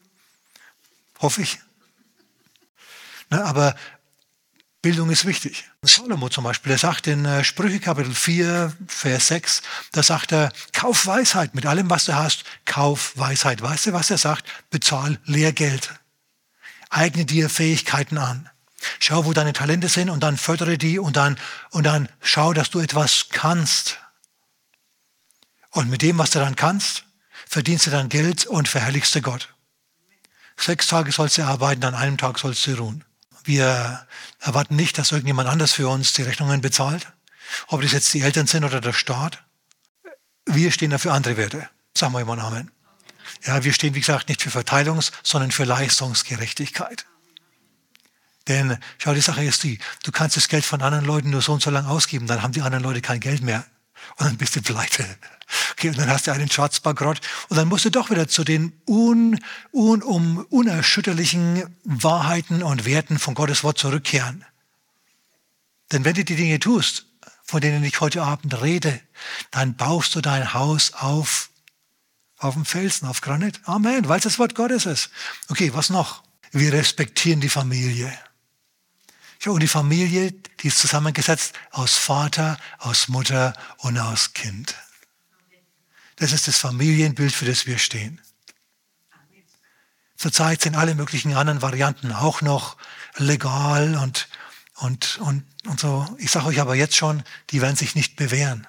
Hoffe 1.21 1.43
ich. 1.43 1.61
Na, 3.31 3.45
aber 3.45 3.75
Bildung 4.85 5.09
ist 5.09 5.25
wichtig. 5.25 5.65
Salomo 5.81 6.29
zum 6.29 6.45
Beispiel, 6.45 6.69
der 6.69 6.79
sagt 6.79 7.07
in 7.07 7.25
äh, 7.25 7.43
Sprüche 7.43 7.81
Kapitel 7.81 8.15
4, 8.15 8.71
Vers 8.87 9.29
6, 9.29 9.63
da 9.93 10.03
sagt 10.03 10.31
er, 10.31 10.53
kauf 10.75 11.07
Weisheit 11.07 11.55
mit 11.55 11.65
allem, 11.65 11.89
was 11.89 12.05
du 12.05 12.15
hast, 12.15 12.45
kauf 12.67 13.17
Weisheit. 13.17 13.63
Weißt 13.63 13.87
du, 13.87 13.93
was 13.95 14.11
er 14.11 14.19
sagt? 14.19 14.45
Bezahl 14.69 15.19
Lehrgeld. 15.25 15.89
Eigne 16.91 17.25
dir 17.25 17.49
Fähigkeiten 17.49 18.19
an. 18.19 18.51
Schau, 18.99 19.25
wo 19.25 19.33
deine 19.33 19.55
Talente 19.55 19.89
sind 19.89 20.11
und 20.11 20.23
dann 20.23 20.37
fördere 20.37 20.77
die 20.77 20.99
und 20.99 21.17
dann, 21.17 21.39
und 21.71 21.85
dann 21.85 22.11
schau, 22.21 22.53
dass 22.53 22.69
du 22.69 22.81
etwas 22.81 23.29
kannst. 23.31 24.01
Und 25.71 25.89
mit 25.89 26.03
dem, 26.03 26.19
was 26.19 26.33
du 26.33 26.41
dann 26.41 26.57
kannst, 26.57 27.05
verdienst 27.49 27.87
du 27.87 27.91
dann 27.91 28.11
Geld 28.11 28.45
und 28.45 28.69
verherrlichst 28.69 29.15
du 29.15 29.23
Gott. 29.23 29.49
Sechs 30.59 30.89
Tage 30.89 31.11
sollst 31.11 31.39
du 31.39 31.43
arbeiten, 31.43 31.85
an 31.85 31.95
einem 31.95 32.19
Tag 32.19 32.39
sollst 32.39 32.67
du 32.67 32.75
ruhen. 32.75 33.03
Wir 33.45 34.07
erwarten 34.41 34.75
nicht, 34.75 34.99
dass 34.99 35.13
irgendjemand 35.13 35.49
anders 35.49 35.73
für 35.73 35.89
uns 35.89 36.15
die 36.15 36.23
Rechnungen 36.23 36.61
bezahlt, 36.61 37.07
ob 37.69 37.83
das 37.83 37.93
jetzt 37.93 38.13
die 38.15 38.23
Eltern 38.23 38.47
sind 38.47 38.65
oder 38.65 38.81
der 38.81 38.95
Staat. 38.95 39.43
Wir 40.47 40.73
stehen 40.73 40.91
dafür 40.91 41.13
andere 41.13 41.37
Werte. 41.37 41.69
Sagen 41.97 42.13
wir 42.15 42.21
immer 42.21 42.39
Amen. 42.39 42.71
Ja, 43.45 43.63
wir 43.63 43.73
stehen, 43.73 43.95
wie 43.95 44.01
gesagt, 44.01 44.29
nicht 44.29 44.43
für 44.43 44.51
Verteilungs-, 44.51 45.13
sondern 45.23 45.51
für 45.51 45.65
Leistungsgerechtigkeit. 45.65 47.07
Denn, 48.49 48.79
schau, 48.99 49.15
die 49.15 49.21
Sache 49.21 49.45
ist 49.45 49.63
die, 49.63 49.79
du 50.03 50.13
kannst 50.13 50.37
das 50.37 50.49
Geld 50.49 50.65
von 50.65 50.83
anderen 50.83 51.05
Leuten 51.05 51.31
nur 51.31 51.41
so 51.41 51.53
und 51.53 51.63
so 51.63 51.71
lang 51.71 51.87
ausgeben, 51.87 52.27
dann 52.27 52.43
haben 52.43 52.53
die 52.53 52.63
anderen 52.63 52.85
Leute 52.85 53.01
kein 53.01 53.21
Geld 53.21 53.43
mehr. 53.43 53.65
Und 54.17 54.27
dann 54.27 54.37
bist 54.37 54.57
du 54.57 54.63
pleite. 54.63 55.05
Okay, 55.73 55.89
und 55.91 55.99
dann 55.99 56.09
hast 56.09 56.27
du 56.27 56.33
einen 56.33 56.51
Schatzbankrott 56.51 57.21
und 57.49 57.57
dann 57.57 57.69
musst 57.69 57.85
du 57.85 57.91
doch 57.91 58.11
wieder 58.11 58.29
zu 58.29 58.45
den 58.45 58.73
un, 58.89 59.39
un, 59.73 60.03
um, 60.03 60.39
unerschütterlichen 60.51 61.65
Wahrheiten 61.85 62.63
und 62.63 62.87
Werten 62.87 63.19
von 63.19 63.35
Gottes 63.35 63.63
Wort 63.63 63.79
zurückkehren. 63.79 64.45
Denn 65.93 66.05
wenn 66.05 66.15
du 66.15 66.25
die 66.25 66.37
Dinge 66.37 66.59
tust, 66.59 67.07
von 67.43 67.61
denen 67.61 67.85
ich 67.85 68.01
heute 68.01 68.23
Abend 68.23 68.61
rede, 68.63 69.01
dann 69.51 69.77
baust 69.77 70.15
du 70.15 70.21
dein 70.21 70.55
Haus 70.55 70.95
auf, 70.95 71.51
auf 72.39 72.55
dem 72.55 72.65
Felsen, 72.65 73.07
auf 73.07 73.21
Granit. 73.21 73.61
Amen, 73.65 74.09
weil 74.09 74.19
es 74.19 74.25
das 74.25 74.39
Wort 74.39 74.55
Gottes 74.55 74.87
ist. 74.87 75.11
Okay, 75.49 75.73
was 75.75 75.91
noch? 75.91 76.23
Wir 76.53 76.73
respektieren 76.73 77.41
die 77.41 77.51
Familie. 77.51 78.17
Ja, 79.43 79.53
und 79.53 79.61
die 79.61 79.69
Familie, 79.69 80.33
die 80.65 80.69
ist 80.69 80.79
zusammengesetzt 80.79 81.53
aus 81.73 81.95
Vater, 81.95 82.57
aus 82.79 83.09
Mutter 83.09 83.53
und 83.77 83.99
aus 83.99 84.33
Kind. 84.33 84.75
Das 86.17 86.33
ist 86.33 86.49
das 86.49 86.57
Familienbild, 86.57 87.35
für 87.35 87.45
das 87.45 87.67
wir 87.67 87.77
stehen. 87.77 88.19
Zurzeit 90.17 90.63
sind 90.63 90.75
alle 90.75 90.95
möglichen 90.95 91.35
anderen 91.35 91.61
Varianten 91.61 92.13
auch 92.13 92.41
noch 92.41 92.79
legal 93.19 93.95
und, 93.97 94.27
und, 94.77 95.19
und, 95.19 95.45
und 95.67 95.81
so. 95.81 96.09
Ich 96.19 96.31
sage 96.31 96.47
euch 96.47 96.61
aber 96.61 96.75
jetzt 96.75 96.97
schon, 96.97 97.23
die 97.51 97.61
werden 97.61 97.77
sich 97.77 97.95
nicht 97.95 98.17
bewähren. 98.17 98.67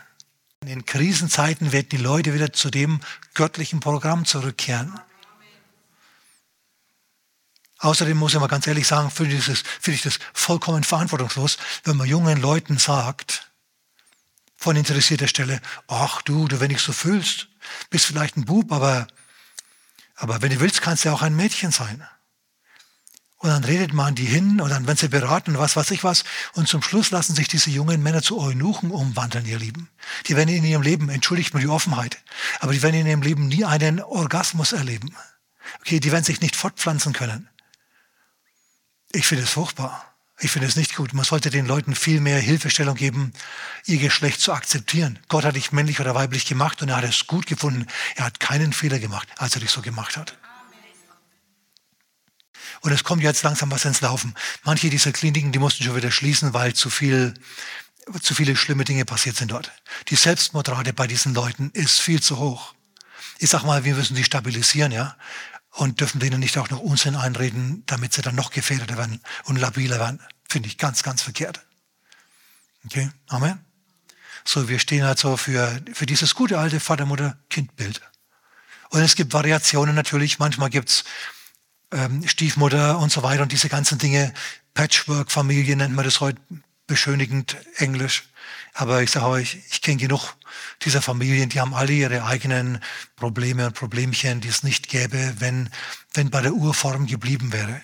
In 0.66 0.86
Krisenzeiten 0.86 1.72
werden 1.72 1.90
die 1.90 1.98
Leute 1.98 2.34
wieder 2.34 2.52
zu 2.52 2.70
dem 2.72 3.00
göttlichen 3.36 3.80
Programm 3.80 4.26
zurückkehren. 4.26 5.00
Außerdem 7.86 8.18
muss 8.18 8.34
ich 8.34 8.40
mal 8.40 8.48
ganz 8.48 8.68
ehrlich 8.68 8.88
sagen, 8.88 9.12
finde 9.12 9.36
ich, 9.36 9.46
das, 9.46 9.64
finde 9.80 9.96
ich 9.96 10.02
das 10.02 10.20
vollkommen 10.34 10.84
verantwortungslos, 10.84 11.58
wenn 11.84 11.98
man 11.98 12.08
jungen 12.08 12.42
Leuten 12.42 12.78
sagt, 12.78 13.52
von 14.58 14.76
interessierter 14.76 15.28
Stelle, 15.28 15.62
ach 15.88 16.22
du, 16.24 16.48
du, 16.48 16.60
wenn 16.60 16.72
ich 16.72 16.82
so 16.82 16.94
fühlst, 16.94 17.48
bist 17.90 18.06
vielleicht 18.06 18.38
ein 18.38 18.46
Bub, 18.46 18.72
aber 18.72 19.08
Aber 20.18 20.42
wenn 20.42 20.50
du 20.50 20.62
willst, 20.62 20.82
kannst 20.82 21.04
du 21.04 21.12
auch 21.12 21.22
ein 21.22 21.36
Mädchen 21.36 21.72
sein. 21.72 22.02
Und 23.38 23.50
dann 23.50 23.66
redet 23.66 23.94
man 23.94 24.16
die 24.16 24.26
hin 24.26 24.62
und 24.62 24.70
dann 24.70 24.88
werden 24.88 24.98
sie 24.98 25.10
beraten, 25.10 25.58
was 25.58 25.76
weiß 25.76 25.92
ich 25.92 26.06
was. 26.06 26.24
Und 26.54 26.70
zum 26.70 26.82
Schluss 26.82 27.12
lassen 27.12 27.36
sich 27.36 27.50
diese 27.50 27.70
jungen 27.70 28.02
Männer 28.02 28.22
zu 28.22 28.40
Eunuchen 28.40 28.92
umwandeln, 28.92 29.46
ihr 29.46 29.60
Lieben. 29.60 29.90
Die 30.28 30.38
werden 30.38 30.56
in 30.56 30.64
ihrem 30.64 30.82
Leben, 30.82 31.10
entschuldigt 31.10 31.54
mir 31.54 31.60
die 31.60 31.68
Offenheit, 31.68 32.18
aber 32.62 32.72
die 32.72 32.82
werden 32.82 33.02
in 33.02 33.08
ihrem 33.08 33.22
Leben 33.22 33.48
nie 33.50 33.66
einen 33.66 34.02
Orgasmus 34.02 34.72
erleben. 34.72 35.14
Okay, 35.82 36.00
die 36.00 36.12
werden 36.12 36.24
sich 36.24 36.40
nicht 36.40 36.56
fortpflanzen 36.56 37.12
können. 37.12 37.50
Ich 39.16 39.28
finde 39.28 39.46
es 39.46 39.52
furchtbar. 39.52 40.14
Ich 40.40 40.52
finde 40.52 40.68
es 40.68 40.76
nicht 40.76 40.94
gut. 40.94 41.14
Man 41.14 41.24
sollte 41.24 41.50
den 41.50 41.66
Leuten 41.66 41.96
viel 41.96 42.20
mehr 42.20 42.38
Hilfestellung 42.38 42.96
geben, 42.96 43.32
ihr 43.86 43.98
Geschlecht 43.98 44.42
zu 44.42 44.52
akzeptieren. 44.52 45.20
Gott 45.30 45.46
hat 45.46 45.56
dich 45.56 45.72
männlich 45.72 46.02
oder 46.02 46.14
weiblich 46.16 46.46
gemacht 46.46 46.82
und 46.82 46.90
er 46.90 46.98
hat 46.98 47.06
es 47.06 47.26
gut 47.26 47.48
gefunden. 47.48 47.88
Er 48.16 48.26
hat 48.26 48.42
keinen 48.42 48.74
Fehler 48.74 49.00
gemacht, 49.00 49.30
als 49.38 49.56
er 49.56 49.62
dich 49.62 49.72
so 49.72 49.82
gemacht 49.82 50.18
hat. 50.18 50.38
Und 52.82 52.92
es 52.92 53.06
kommt 53.06 53.24
jetzt 53.24 53.44
langsam 53.44 53.72
was 53.72 53.86
ins 53.86 54.02
Laufen. 54.02 54.36
Manche 54.64 54.90
dieser 54.90 55.14
Kliniken, 55.14 55.54
die 55.54 55.60
mussten 55.60 55.86
schon 55.86 55.96
wieder 55.96 56.12
schließen, 56.12 56.54
weil 56.54 56.74
zu 56.74 56.90
viel, 56.90 57.36
zu 58.22 58.36
viele 58.36 58.58
schlimme 58.58 58.84
Dinge 58.84 59.06
passiert 59.06 59.38
sind 59.38 59.52
dort. 59.52 59.72
Die 60.10 60.18
Selbstmordrate 60.18 60.92
bei 60.92 61.08
diesen 61.08 61.34
Leuten 61.34 61.72
ist 61.74 62.02
viel 62.02 62.22
zu 62.22 62.38
hoch. 62.38 62.74
Ich 63.40 63.50
sag 63.50 63.64
mal, 63.64 63.86
wir 63.86 63.96
müssen 63.96 64.16
die 64.16 64.26
stabilisieren, 64.26 64.92
ja 64.92 65.16
und 65.76 66.00
dürfen 66.00 66.20
denen 66.20 66.40
nicht 66.40 66.58
auch 66.58 66.70
noch 66.70 66.80
Unsinn 66.80 67.16
einreden, 67.16 67.84
damit 67.86 68.14
sie 68.14 68.22
dann 68.22 68.36
noch 68.36 68.52
gefährdeter 68.52 68.98
werden 68.98 69.22
und 69.44 69.58
labiler 69.58 70.00
werden. 70.00 70.22
Finde 70.48 70.70
ich 70.70 70.78
ganz, 70.78 71.04
ganz 71.04 71.22
verkehrt. 71.22 71.66
Okay, 72.86 73.10
Amen. 73.28 73.60
So, 74.46 74.70
wir 74.70 74.80
stehen 74.80 75.04
also 75.04 75.38
für, 75.38 75.82
für 75.94 76.06
dieses 76.06 76.36
gute 76.36 76.60
alte 76.60 76.80
Vater-Mutter-Kind-Bild. 76.80 78.02
Und 78.90 79.02
es 79.02 79.16
gibt 79.16 79.34
Variationen 79.34 79.96
natürlich. 79.96 80.38
Manchmal 80.38 80.70
gibt's 80.70 81.04
ähm, 81.92 82.26
Stiefmutter 82.28 83.00
und 83.00 83.12
so 83.12 83.24
weiter 83.24 83.42
und 83.42 83.52
diese 83.52 83.70
ganzen 83.70 83.98
Dinge. 83.98 84.34
Patchwork-Familie 84.76 85.76
nennt 85.76 85.96
man 85.96 86.06
das 86.06 86.20
heute 86.20 86.40
beschönigend 86.86 87.58
Englisch. 87.78 88.30
Aber 88.74 89.02
ich 89.02 89.12
sage 89.12 89.28
euch, 89.28 89.60
ich 89.72 89.82
kenne 89.82 89.98
genug 89.98 90.36
dieser 90.82 91.02
Familien, 91.02 91.50
die 91.50 91.60
haben 91.60 91.74
alle 91.74 91.94
ihre 91.94 92.26
eigenen 92.26 92.80
Probleme 93.16 93.68
und 93.68 93.74
Problemchen, 93.74 94.42
die 94.42 94.50
es 94.50 94.64
nicht 94.64 94.90
gäbe, 94.90 95.36
wenn, 95.40 95.70
wenn 96.14 96.30
bei 96.30 96.42
der 96.42 96.54
Urform 96.54 97.08
geblieben 97.08 97.54
wäre. 97.54 97.82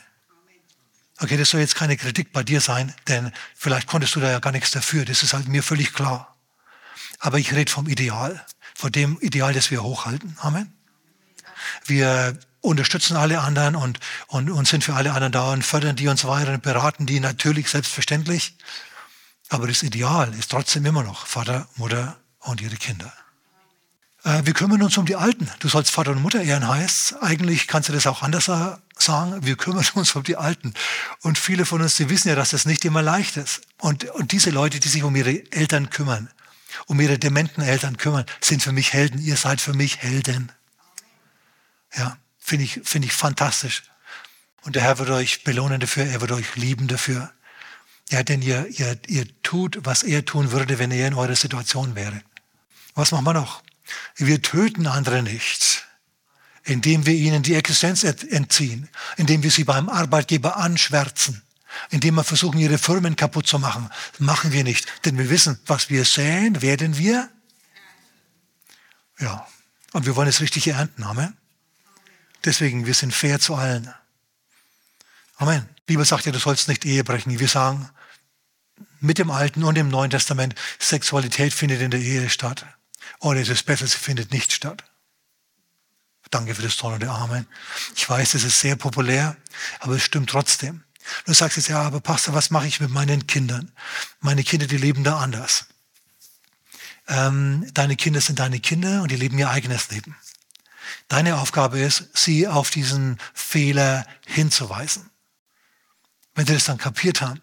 Okay, 1.19 1.37
das 1.37 1.51
soll 1.51 1.59
jetzt 1.61 1.75
keine 1.75 1.97
Kritik 1.97 2.33
bei 2.33 2.43
dir 2.43 2.61
sein, 2.61 2.93
denn 3.07 3.31
vielleicht 3.55 3.87
konntest 3.87 4.15
du 4.15 4.19
da 4.19 4.31
ja 4.31 4.39
gar 4.39 4.51
nichts 4.51 4.71
dafür. 4.71 5.05
Das 5.05 5.21
ist 5.21 5.33
halt 5.33 5.47
mir 5.47 5.61
völlig 5.61 5.93
klar. 5.93 6.35
Aber 7.19 7.37
ich 7.37 7.53
rede 7.53 7.71
vom 7.71 7.87
Ideal, 7.87 8.43
von 8.73 8.91
dem 8.91 9.19
Ideal, 9.21 9.53
das 9.53 9.69
wir 9.69 9.83
hochhalten. 9.83 10.35
Amen. 10.39 10.73
Wir 11.85 12.37
unterstützen 12.61 13.17
alle 13.17 13.39
anderen 13.41 13.75
und, 13.75 13.99
und, 14.27 14.49
und 14.49 14.67
sind 14.67 14.83
für 14.83 14.93
alle 14.95 15.11
anderen 15.11 15.31
da 15.31 15.51
und 15.51 15.63
fördern 15.63 15.95
die 15.95 16.07
und 16.07 16.17
so 16.17 16.27
weiter 16.27 16.53
und 16.53 16.63
beraten 16.63 17.05
die 17.05 17.19
natürlich 17.19 17.69
selbstverständlich. 17.69 18.55
Aber 19.51 19.67
das 19.67 19.83
Ideal 19.83 20.33
ist 20.33 20.49
trotzdem 20.49 20.85
immer 20.85 21.03
noch 21.03 21.25
Vater, 21.27 21.67
Mutter 21.75 22.17
und 22.39 22.61
ihre 22.61 22.77
Kinder. 22.77 23.11
Äh, 24.23 24.45
wir 24.45 24.53
kümmern 24.53 24.81
uns 24.81 24.97
um 24.97 25.05
die 25.05 25.17
Alten. 25.17 25.51
Du 25.59 25.67
sollst 25.67 25.91
Vater 25.91 26.11
und 26.11 26.21
Mutter 26.21 26.41
ehren 26.41 26.65
heißt. 26.65 27.21
Eigentlich 27.21 27.67
kannst 27.67 27.89
du 27.89 27.93
das 27.93 28.07
auch 28.07 28.21
anders 28.21 28.45
sagen. 28.45 29.45
Wir 29.45 29.57
kümmern 29.57 29.85
uns 29.95 30.15
um 30.15 30.23
die 30.23 30.37
Alten. 30.37 30.73
Und 31.21 31.37
viele 31.37 31.65
von 31.65 31.81
uns, 31.81 31.97
die 31.97 32.09
wissen 32.09 32.29
ja, 32.29 32.35
dass 32.35 32.51
das 32.51 32.65
nicht 32.65 32.85
immer 32.85 33.01
leicht 33.01 33.35
ist. 33.35 33.59
Und, 33.77 34.05
und 34.11 34.31
diese 34.31 34.51
Leute, 34.51 34.79
die 34.79 34.87
sich 34.87 35.03
um 35.03 35.13
ihre 35.17 35.51
Eltern 35.51 35.89
kümmern, 35.89 36.29
um 36.85 37.01
ihre 37.01 37.19
dementen 37.19 37.61
Eltern 37.61 37.97
kümmern, 37.97 38.25
sind 38.39 38.63
für 38.63 38.71
mich 38.71 38.93
Helden. 38.93 39.19
Ihr 39.19 39.35
seid 39.35 39.59
für 39.59 39.73
mich 39.73 39.97
Helden. 39.97 40.49
Ja, 41.97 42.15
finde 42.39 42.63
ich, 42.63 42.79
finde 42.85 43.09
ich 43.09 43.13
fantastisch. 43.13 43.83
Und 44.61 44.77
der 44.77 44.83
Herr 44.83 44.97
wird 44.97 45.09
euch 45.09 45.43
belohnen 45.43 45.81
dafür, 45.81 46.05
er 46.05 46.21
wird 46.21 46.31
euch 46.31 46.55
lieben 46.55 46.87
dafür. 46.87 47.33
Ja, 48.11 48.23
denn 48.23 48.41
ihr, 48.41 48.67
ihr, 48.67 48.99
ihr 49.07 49.41
tut, 49.41 49.79
was 49.83 50.03
er 50.03 50.25
tun 50.25 50.51
würde, 50.51 50.79
wenn 50.79 50.91
er 50.91 51.07
in 51.07 51.13
eurer 51.13 51.35
Situation 51.35 51.95
wäre. 51.95 52.21
Was 52.93 53.11
machen 53.11 53.23
wir 53.25 53.33
noch? 53.33 53.63
Wir 54.17 54.41
töten 54.41 54.85
andere 54.85 55.23
nicht, 55.23 55.87
indem 56.63 57.05
wir 57.05 57.13
ihnen 57.13 57.41
die 57.41 57.55
Existenz 57.55 58.03
entziehen, 58.03 58.89
indem 59.15 59.43
wir 59.43 59.51
sie 59.51 59.63
beim 59.63 59.87
Arbeitgeber 59.87 60.57
anschwärzen, 60.57 61.41
indem 61.89 62.15
wir 62.15 62.25
versuchen, 62.25 62.59
ihre 62.59 62.77
Firmen 62.77 63.15
kaputt 63.15 63.47
zu 63.47 63.59
machen. 63.59 63.89
Machen 64.19 64.51
wir 64.51 64.65
nicht, 64.65 65.05
denn 65.05 65.17
wir 65.17 65.29
wissen, 65.29 65.57
was 65.65 65.89
wir 65.89 66.03
säen, 66.03 66.61
werden 66.61 66.97
wir. 66.97 67.29
Ja, 69.19 69.47
und 69.93 70.05
wir 70.05 70.17
wollen 70.17 70.27
es 70.27 70.41
richtig 70.41 70.67
ernten. 70.67 71.03
Amen. 71.03 71.37
Deswegen, 72.43 72.85
wir 72.85 72.93
sind 72.93 73.13
fair 73.13 73.39
zu 73.39 73.55
allen. 73.55 73.93
Amen. 75.37 75.69
Die 75.87 75.93
Bibel 75.93 76.05
sagt 76.05 76.25
ja, 76.25 76.31
du 76.31 76.39
sollst 76.39 76.67
nicht 76.67 76.85
Ehe 76.85 77.03
brechen. 77.03 77.37
Wir 77.37 77.47
sagen, 77.47 77.89
mit 78.99 79.17
dem 79.17 79.31
Alten 79.31 79.63
und 79.63 79.75
dem 79.75 79.89
Neuen 79.89 80.11
Testament, 80.11 80.55
Sexualität 80.79 81.53
findet 81.53 81.81
in 81.81 81.91
der 81.91 81.99
Ehe 81.99 82.29
statt. 82.29 82.65
Oder 83.19 83.41
es 83.41 83.49
ist 83.49 83.65
besser, 83.65 83.87
sie 83.87 83.97
findet 83.97 84.31
nicht 84.31 84.53
statt. 84.53 84.83
Danke 86.31 86.55
für 86.55 86.61
das 86.61 86.77
tolle 86.77 87.09
Amen. 87.09 87.45
Ich 87.95 88.09
weiß, 88.09 88.35
es 88.35 88.45
ist 88.45 88.59
sehr 88.61 88.77
populär, 88.77 89.35
aber 89.79 89.95
es 89.95 90.03
stimmt 90.03 90.29
trotzdem. 90.29 90.83
Du 91.25 91.33
sagst 91.33 91.57
jetzt, 91.57 91.67
ja, 91.67 91.81
aber 91.81 91.99
Pastor, 91.99 92.33
was 92.33 92.51
mache 92.51 92.67
ich 92.67 92.79
mit 92.79 92.89
meinen 92.89 93.27
Kindern? 93.27 93.71
Meine 94.21 94.43
Kinder, 94.43 94.65
die 94.65 94.77
leben 94.77 95.03
da 95.03 95.19
anders. 95.19 95.65
Ähm, 97.09 97.67
deine 97.73 97.97
Kinder 97.97 98.21
sind 98.21 98.39
deine 98.39 98.61
Kinder 98.61 99.01
und 99.01 99.11
die 99.11 99.17
leben 99.17 99.37
ihr 99.37 99.49
eigenes 99.49 99.89
Leben. 99.89 100.15
Deine 101.09 101.37
Aufgabe 101.37 101.79
ist, 101.79 102.05
sie 102.13 102.47
auf 102.47 102.69
diesen 102.69 103.17
Fehler 103.33 104.07
hinzuweisen. 104.25 105.10
Wenn 106.35 106.45
sie 106.45 106.53
das 106.53 106.65
dann 106.65 106.77
kapiert 106.77 107.21
haben, 107.21 107.41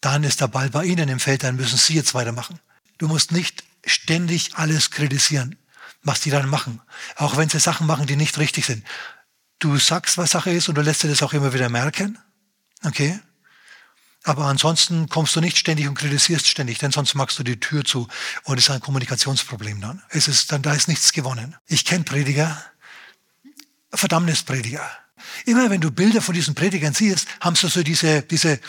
dann 0.00 0.24
ist 0.24 0.40
der 0.40 0.48
Ball 0.48 0.68
bei 0.68 0.84
Ihnen 0.84 1.08
im 1.08 1.20
Feld, 1.20 1.44
dann 1.44 1.56
müssen 1.56 1.78
Sie 1.78 1.94
jetzt 1.94 2.12
weitermachen. 2.14 2.58
Du 2.98 3.08
musst 3.08 3.32
nicht 3.32 3.64
ständig 3.86 4.56
alles 4.56 4.90
kritisieren, 4.90 5.56
was 6.02 6.20
die 6.20 6.30
dann 6.30 6.48
machen. 6.48 6.80
Auch 7.16 7.36
wenn 7.36 7.48
sie 7.48 7.60
Sachen 7.60 7.86
machen, 7.86 8.06
die 8.06 8.16
nicht 8.16 8.38
richtig 8.38 8.66
sind. 8.66 8.84
Du 9.58 9.78
sagst, 9.78 10.18
was 10.18 10.32
Sache 10.32 10.50
ist 10.50 10.68
und 10.68 10.76
du 10.76 10.82
lässt 10.82 11.02
dir 11.02 11.08
das 11.08 11.22
auch 11.22 11.32
immer 11.32 11.54
wieder 11.54 11.68
merken. 11.68 12.18
Okay? 12.84 13.18
Aber 14.24 14.46
ansonsten 14.46 15.08
kommst 15.08 15.34
du 15.34 15.40
nicht 15.40 15.58
ständig 15.58 15.88
und 15.88 15.94
kritisierst 15.94 16.46
ständig, 16.46 16.78
denn 16.78 16.92
sonst 16.92 17.14
machst 17.14 17.38
du 17.38 17.42
die 17.42 17.58
Tür 17.58 17.84
zu 17.84 18.08
und 18.44 18.58
es 18.58 18.64
ist 18.64 18.70
ein 18.70 18.80
Kommunikationsproblem 18.80 19.80
dann. 19.80 20.02
Es 20.10 20.28
ist 20.28 20.52
dann, 20.52 20.62
da 20.62 20.72
ist 20.72 20.88
nichts 20.88 21.12
gewonnen. 21.12 21.56
Ich 21.66 21.84
kenne 21.84 22.04
Prediger, 22.04 22.64
Verdammnisprediger. 23.92 24.88
Immer 25.46 25.70
wenn 25.70 25.80
du 25.80 25.90
Bilder 25.90 26.20
von 26.20 26.34
diesen 26.34 26.54
Predigern 26.54 26.94
siehst, 26.94 27.26
haben 27.40 27.56
sie 27.56 27.68
so 27.68 27.82
diese, 27.82 28.22
diese, 28.22 28.60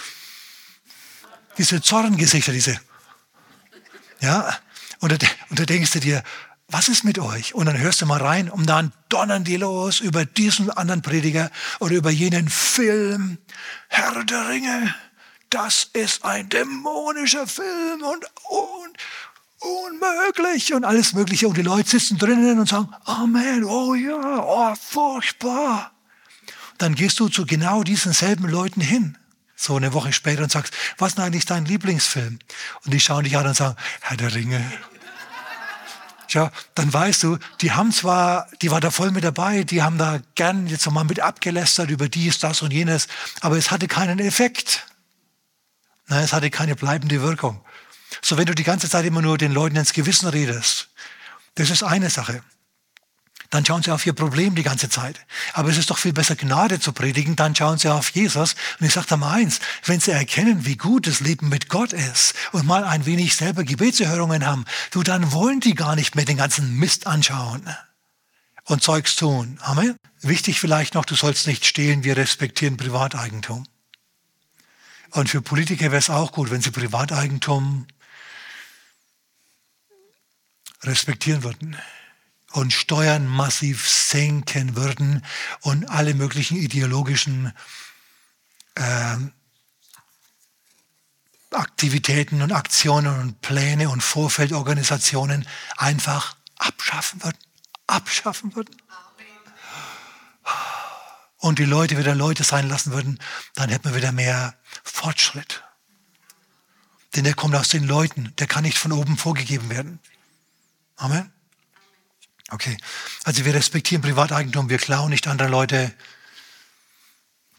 diese 1.57 1.81
Zorngesichter, 1.81 2.51
diese, 2.51 2.79
ja, 4.21 4.57
und 4.99 5.11
da, 5.11 5.27
und 5.49 5.59
da 5.59 5.65
denkst 5.65 5.91
du 5.91 5.99
dir, 5.99 6.23
was 6.69 6.89
ist 6.89 7.03
mit 7.03 7.19
euch? 7.19 7.53
Und 7.53 7.67
dann 7.67 7.77
hörst 7.77 8.01
du 8.01 8.05
mal 8.05 8.21
rein 8.21 8.49
und 8.49 8.65
dann 8.67 8.93
donnern 9.09 9.43
die 9.43 9.57
los 9.57 9.99
über 9.99 10.25
diesen 10.25 10.71
anderen 10.71 11.01
Prediger 11.01 11.51
oder 11.79 11.93
über 11.93 12.09
jenen 12.09 12.49
Film. 12.49 13.37
Herr 13.89 14.23
der 14.23 14.49
Ringe, 14.49 14.95
das 15.49 15.89
ist 15.93 16.25
ein 16.25 16.49
dämonischer 16.49 17.45
Film 17.45 18.01
und, 18.01 18.25
und 18.49 18.97
unmöglich 19.59 20.73
und 20.73 20.83
alles 20.83 21.13
Mögliche. 21.13 21.47
Und 21.47 21.57
die 21.57 21.61
Leute 21.61 21.89
sitzen 21.89 22.17
drinnen 22.17 22.59
und 22.59 22.67
sagen, 22.67 22.89
Amen, 23.05 23.63
oh 23.63 23.93
ja, 23.93 24.43
oh, 24.43 24.73
furchtbar. 24.75 25.92
Dann 26.77 26.95
gehst 26.95 27.19
du 27.19 27.29
zu 27.29 27.45
genau 27.45 27.83
diesen 27.83 28.13
selben 28.13 28.47
Leuten 28.47 28.81
hin 28.81 29.17
so 29.55 29.75
eine 29.75 29.93
Woche 29.93 30.13
später 30.13 30.43
und 30.43 30.51
sagst, 30.51 30.73
was 30.97 31.13
ist 31.13 31.19
eigentlich 31.19 31.45
dein 31.45 31.65
Lieblingsfilm? 31.65 32.39
Und 32.85 32.93
die 32.93 32.99
schauen 32.99 33.23
dich 33.23 33.37
an 33.37 33.47
und 33.47 33.55
sagen, 33.55 33.77
Herr 34.01 34.17
der 34.17 34.33
Ringe. 34.33 34.63
Ja, 36.29 36.51
dann 36.73 36.91
weißt 36.91 37.23
du, 37.23 37.37
die 37.61 37.73
haben 37.73 37.91
zwar, 37.91 38.47
die 38.61 38.71
war 38.71 38.81
da 38.81 38.89
voll 38.89 39.11
mit 39.11 39.23
dabei, 39.23 39.63
die 39.63 39.83
haben 39.83 39.99
da 39.99 40.19
gern 40.33 40.65
jetzt 40.65 40.85
nochmal 40.85 41.03
mit 41.03 41.19
abgelästert 41.19 41.91
über 41.91 42.09
dies, 42.09 42.39
das 42.39 42.63
und 42.63 42.73
jenes, 42.73 43.07
aber 43.41 43.57
es 43.57 43.69
hatte 43.69 43.87
keinen 43.87 44.19
Effekt. 44.19 44.87
Nein, 46.07 46.23
es 46.23 46.33
hatte 46.33 46.49
keine 46.49 46.75
bleibende 46.75 47.21
Wirkung. 47.21 47.63
So, 48.21 48.37
wenn 48.37 48.45
du 48.45 48.55
die 48.55 48.63
ganze 48.63 48.89
Zeit 48.89 49.05
immer 49.05 49.21
nur 49.21 49.37
den 49.37 49.53
Leuten 49.53 49.75
ins 49.75 49.93
Gewissen 49.93 50.27
redest, 50.27 50.89
das 51.55 51.69
ist 51.69 51.83
eine 51.83 52.09
Sache 52.09 52.41
dann 53.53 53.65
schauen 53.65 53.83
sie 53.83 53.91
auf 53.91 54.05
ihr 54.05 54.13
Problem 54.13 54.55
die 54.55 54.63
ganze 54.63 54.89
Zeit. 54.89 55.19
Aber 55.53 55.69
es 55.69 55.77
ist 55.77 55.91
doch 55.91 55.99
viel 55.99 56.13
besser, 56.13 56.35
Gnade 56.35 56.79
zu 56.79 56.91
predigen, 56.91 57.35
dann 57.35 57.55
schauen 57.55 57.77
sie 57.77 57.89
auf 57.89 58.09
Jesus. 58.09 58.55
Und 58.79 58.87
ich 58.87 58.93
sage 58.93 59.07
da 59.09 59.17
mal 59.17 59.31
eins, 59.31 59.59
wenn 59.85 59.99
sie 59.99 60.11
erkennen, 60.11 60.65
wie 60.65 60.75
gut 60.75 61.05
das 61.05 61.19
Leben 61.19 61.49
mit 61.49 61.69
Gott 61.69 61.93
ist 61.93 62.33
und 62.51 62.65
mal 62.65 62.83
ein 62.83 63.05
wenig 63.05 63.35
selber 63.35 63.63
Gebetserhörungen 63.63 64.45
haben, 64.45 64.65
du, 64.91 65.03
dann 65.03 65.31
wollen 65.31 65.59
die 65.59 65.75
gar 65.75 65.95
nicht 65.95 66.15
mehr 66.15 66.25
den 66.25 66.37
ganzen 66.37 66.77
Mist 66.77 67.05
anschauen 67.05 67.63
und 68.65 68.81
Zeugs 68.81 69.15
tun. 69.15 69.59
Amen. 69.61 69.97
Wichtig 70.21 70.59
vielleicht 70.59 70.95
noch, 70.95 71.05
du 71.05 71.15
sollst 71.15 71.45
nicht 71.45 71.65
stehlen, 71.65 72.03
wir 72.03 72.17
respektieren 72.17 72.77
Privateigentum. 72.77 73.67
Und 75.11 75.29
für 75.29 75.43
Politiker 75.43 75.85
wäre 75.85 75.97
es 75.97 76.09
auch 76.09 76.31
gut, 76.31 76.49
wenn 76.49 76.61
sie 76.61 76.71
Privateigentum 76.71 77.85
respektieren 80.81 81.43
würden 81.43 81.77
und 82.53 82.71
Steuern 82.71 83.27
massiv 83.27 83.89
senken 83.89 84.75
würden 84.75 85.25
und 85.61 85.89
alle 85.89 86.13
möglichen 86.13 86.55
ideologischen 86.55 87.51
äh, 88.75 89.17
Aktivitäten 91.51 92.41
und 92.41 92.51
Aktionen 92.51 93.19
und 93.19 93.41
Pläne 93.41 93.89
und 93.89 94.01
Vorfeldorganisationen 94.01 95.47
einfach 95.77 96.35
abschaffen 96.57 97.23
würden. 97.23 97.37
Abschaffen 97.87 98.55
würden. 98.55 98.75
Und 101.37 101.59
die 101.59 101.65
Leute 101.65 101.97
wieder 101.97 102.15
Leute 102.15 102.43
sein 102.43 102.69
lassen 102.69 102.93
würden, 102.93 103.19
dann 103.55 103.69
hätten 103.69 103.89
wir 103.89 103.95
wieder 103.95 104.11
mehr 104.11 104.55
Fortschritt. 104.83 105.63
Denn 107.15 107.23
der 107.23 107.33
kommt 107.33 107.55
aus 107.55 107.69
den 107.69 107.83
Leuten, 107.83 108.33
der 108.37 108.47
kann 108.47 108.63
nicht 108.63 108.77
von 108.77 108.91
oben 108.91 109.17
vorgegeben 109.17 109.69
werden. 109.69 109.99
Amen. 110.95 111.32
Okay, 112.49 112.77
also 113.23 113.45
wir 113.45 113.53
respektieren 113.53 114.01
Privateigentum, 114.01 114.69
wir 114.69 114.77
klauen 114.77 115.09
nicht 115.09 115.27
andere 115.27 115.47
Leute 115.47 115.93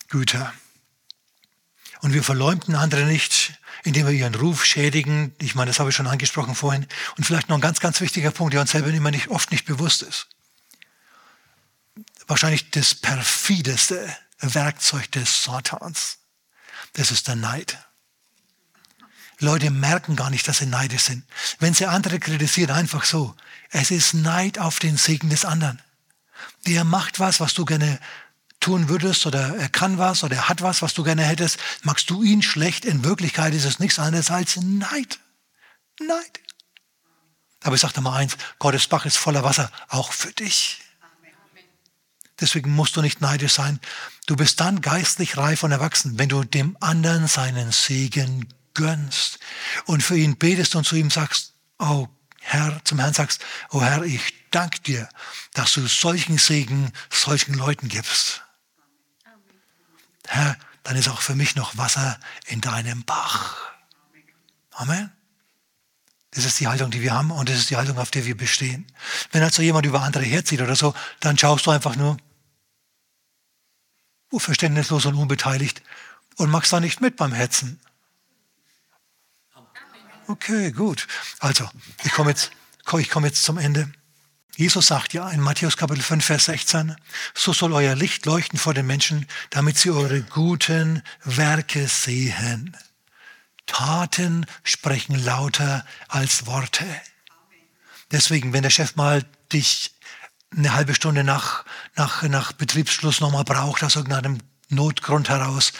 Güter. 0.08 0.52
Und 2.00 2.12
wir 2.12 2.22
verleumden 2.22 2.74
andere 2.74 3.06
nicht, 3.06 3.58
indem 3.82 4.06
wir 4.06 4.12
ihren 4.12 4.34
Ruf 4.34 4.64
schädigen. 4.64 5.34
Ich 5.40 5.54
meine, 5.54 5.70
das 5.70 5.80
habe 5.80 5.90
ich 5.90 5.96
schon 5.96 6.06
angesprochen 6.06 6.54
vorhin. 6.54 6.86
Und 7.16 7.24
vielleicht 7.24 7.48
noch 7.48 7.56
ein 7.56 7.62
ganz, 7.62 7.80
ganz 7.80 8.00
wichtiger 8.00 8.30
Punkt, 8.30 8.52
der 8.52 8.60
uns 8.60 8.72
selber 8.72 8.88
immer 8.88 9.10
nicht, 9.10 9.28
oft 9.28 9.50
nicht 9.50 9.64
bewusst 9.64 10.02
ist. 10.02 10.28
Wahrscheinlich 12.26 12.70
das 12.70 12.94
perfideste 12.94 14.14
Werkzeug 14.38 15.10
des 15.12 15.44
Satans. 15.44 16.18
Das 16.92 17.10
ist 17.10 17.26
der 17.26 17.36
Neid. 17.36 17.78
Leute 19.40 19.70
merken 19.70 20.16
gar 20.16 20.30
nicht, 20.30 20.46
dass 20.46 20.58
sie 20.58 20.66
neidisch 20.66 21.02
sind. 21.02 21.24
Wenn 21.58 21.74
sie 21.74 21.86
andere 21.86 22.18
kritisieren, 22.18 22.70
einfach 22.70 23.04
so. 23.04 23.34
Es 23.70 23.90
ist 23.90 24.14
Neid 24.14 24.58
auf 24.58 24.78
den 24.78 24.96
Segen 24.96 25.30
des 25.30 25.44
anderen. 25.44 25.80
Der 26.66 26.84
macht 26.84 27.20
was, 27.20 27.40
was 27.40 27.54
du 27.54 27.64
gerne 27.64 27.98
tun 28.60 28.88
würdest 28.88 29.26
oder 29.26 29.56
er 29.56 29.68
kann 29.68 29.98
was 29.98 30.24
oder 30.24 30.36
er 30.36 30.48
hat 30.48 30.62
was, 30.62 30.80
was 30.80 30.94
du 30.94 31.02
gerne 31.02 31.24
hättest. 31.24 31.58
Magst 31.82 32.08
du 32.08 32.22
ihn 32.22 32.42
schlecht? 32.42 32.84
In 32.84 33.04
Wirklichkeit 33.04 33.52
ist 33.54 33.64
es 33.64 33.78
nichts 33.78 33.98
anderes 33.98 34.30
als 34.30 34.56
Neid. 34.56 35.18
Neid. 36.00 36.40
Aber 37.62 37.74
ich 37.74 37.80
sage 37.80 37.94
dir 37.94 38.00
mal 38.00 38.16
eins, 38.16 38.36
Gottes 38.58 38.86
Bach 38.86 39.06
ist 39.06 39.16
voller 39.16 39.42
Wasser, 39.42 39.70
auch 39.88 40.12
für 40.12 40.32
dich. 40.32 40.80
Deswegen 42.40 42.74
musst 42.74 42.96
du 42.96 43.02
nicht 43.02 43.20
neidisch 43.20 43.52
sein. 43.52 43.80
Du 44.26 44.36
bist 44.36 44.60
dann 44.60 44.80
geistlich 44.80 45.36
reif 45.36 45.62
und 45.62 45.72
erwachsen, 45.72 46.18
wenn 46.18 46.28
du 46.28 46.42
dem 46.42 46.76
anderen 46.80 47.28
seinen 47.28 47.70
Segen 47.70 48.48
gönnst 48.74 49.38
und 49.86 50.02
für 50.02 50.16
ihn 50.16 50.36
betest 50.36 50.74
und 50.74 50.84
zu 50.84 50.96
ihm 50.96 51.10
sagst, 51.10 51.54
oh 51.78 52.08
Herr, 52.40 52.80
zum 52.84 52.98
Herrn 52.98 53.14
sagst, 53.14 53.44
oh 53.70 53.80
Herr, 53.80 54.02
ich 54.02 54.34
danke 54.50 54.80
dir, 54.80 55.08
dass 55.54 55.72
du 55.72 55.86
solchen 55.86 56.38
Segen 56.38 56.92
solchen 57.10 57.54
Leuten 57.54 57.88
gibst. 57.88 58.42
Herr, 60.26 60.56
dann 60.82 60.96
ist 60.96 61.08
auch 61.08 61.20
für 61.20 61.34
mich 61.34 61.56
noch 61.56 61.76
Wasser 61.76 62.18
in 62.46 62.60
deinem 62.60 63.04
Bach. 63.04 63.56
Amen. 64.72 65.10
Das 66.32 66.44
ist 66.44 66.58
die 66.58 66.66
Haltung, 66.66 66.90
die 66.90 67.00
wir 67.00 67.14
haben 67.14 67.30
und 67.30 67.48
das 67.48 67.56
ist 67.56 67.70
die 67.70 67.76
Haltung, 67.76 67.96
auf 67.96 68.10
der 68.10 68.26
wir 68.26 68.36
bestehen. 68.36 68.86
Wenn 69.30 69.42
also 69.42 69.62
jemand 69.62 69.86
über 69.86 70.02
andere 70.02 70.24
herzieht 70.24 70.60
oder 70.60 70.74
so, 70.74 70.94
dann 71.20 71.38
schaust 71.38 71.66
du 71.66 71.70
einfach 71.70 71.96
nur 71.96 72.16
verständnislos 74.36 75.06
und 75.06 75.14
unbeteiligt 75.14 75.80
und 76.36 76.50
machst 76.50 76.72
da 76.72 76.80
nicht 76.80 77.00
mit 77.00 77.16
beim 77.16 77.32
Hetzen. 77.32 77.80
Okay, 80.26 80.72
gut. 80.72 81.06
Also, 81.40 81.68
ich 82.02 82.12
komme 82.12 82.30
jetzt, 82.30 82.50
ich 82.98 83.10
komme 83.10 83.26
jetzt 83.26 83.44
zum 83.44 83.58
Ende. 83.58 83.92
Jesus 84.56 84.86
sagt 84.86 85.12
ja 85.12 85.28
in 85.30 85.40
Matthäus 85.40 85.76
Kapitel 85.76 86.02
5, 86.02 86.24
Vers 86.24 86.44
16, 86.46 86.96
so 87.34 87.52
soll 87.52 87.72
euer 87.72 87.94
Licht 87.94 88.24
leuchten 88.24 88.58
vor 88.58 88.72
den 88.72 88.86
Menschen, 88.86 89.26
damit 89.50 89.76
sie 89.76 89.90
eure 89.90 90.22
guten 90.22 91.02
Werke 91.24 91.88
sehen. 91.88 92.76
Taten 93.66 94.46
sprechen 94.62 95.22
lauter 95.22 95.84
als 96.08 96.46
Worte. 96.46 96.86
Deswegen, 98.12 98.52
wenn 98.52 98.62
der 98.62 98.70
Chef 98.70 98.96
mal 98.96 99.24
dich 99.52 99.92
eine 100.56 100.72
halbe 100.72 100.94
Stunde 100.94 101.24
nach, 101.24 101.64
nach, 101.96 102.22
nach 102.22 102.52
Betriebsschluss 102.52 103.20
nochmal 103.20 103.44
braucht, 103.44 103.82
aus 103.82 103.96
irgendeinem 103.96 104.38
Notgrund 104.68 105.28
heraus, 105.28 105.72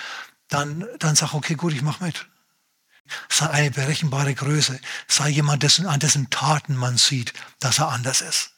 dann, 0.49 0.85
dann 0.99 1.15
sag, 1.15 1.33
okay, 1.33 1.55
gut, 1.55 1.73
ich 1.73 1.83
mache 1.83 2.05
mit. 2.05 2.27
Sei 3.29 3.49
eine 3.49 3.71
berechenbare 3.71 4.35
Größe. 4.35 4.81
Sei 5.09 5.29
jemand, 5.29 5.63
dessen, 5.63 5.87
an 5.87 6.01
dessen 6.01 6.31
Taten 6.31 6.77
man 6.77 6.97
sieht, 6.97 7.33
dass 7.61 7.79
er 7.79 7.89
anders 7.89 8.21
ist. 8.21 8.53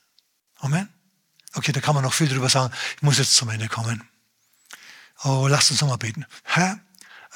Amen. 0.59 0.89
Okay, 1.55 1.73
da 1.73 1.81
kann 1.81 1.95
man 1.95 2.05
noch 2.05 2.15
viel 2.15 2.29
drüber 2.29 2.49
sagen. 2.49 2.73
Ich 2.97 3.03
muss 3.03 3.19
jetzt 3.19 3.35
zum 3.35 3.49
Ende 3.49 3.69
kommen. 3.69 4.07
Oh, 5.25 5.47
lasst 5.49 5.71
uns 5.71 5.81
nochmal 5.81 5.99
beten. 5.99 6.27
Herr, 6.45 6.79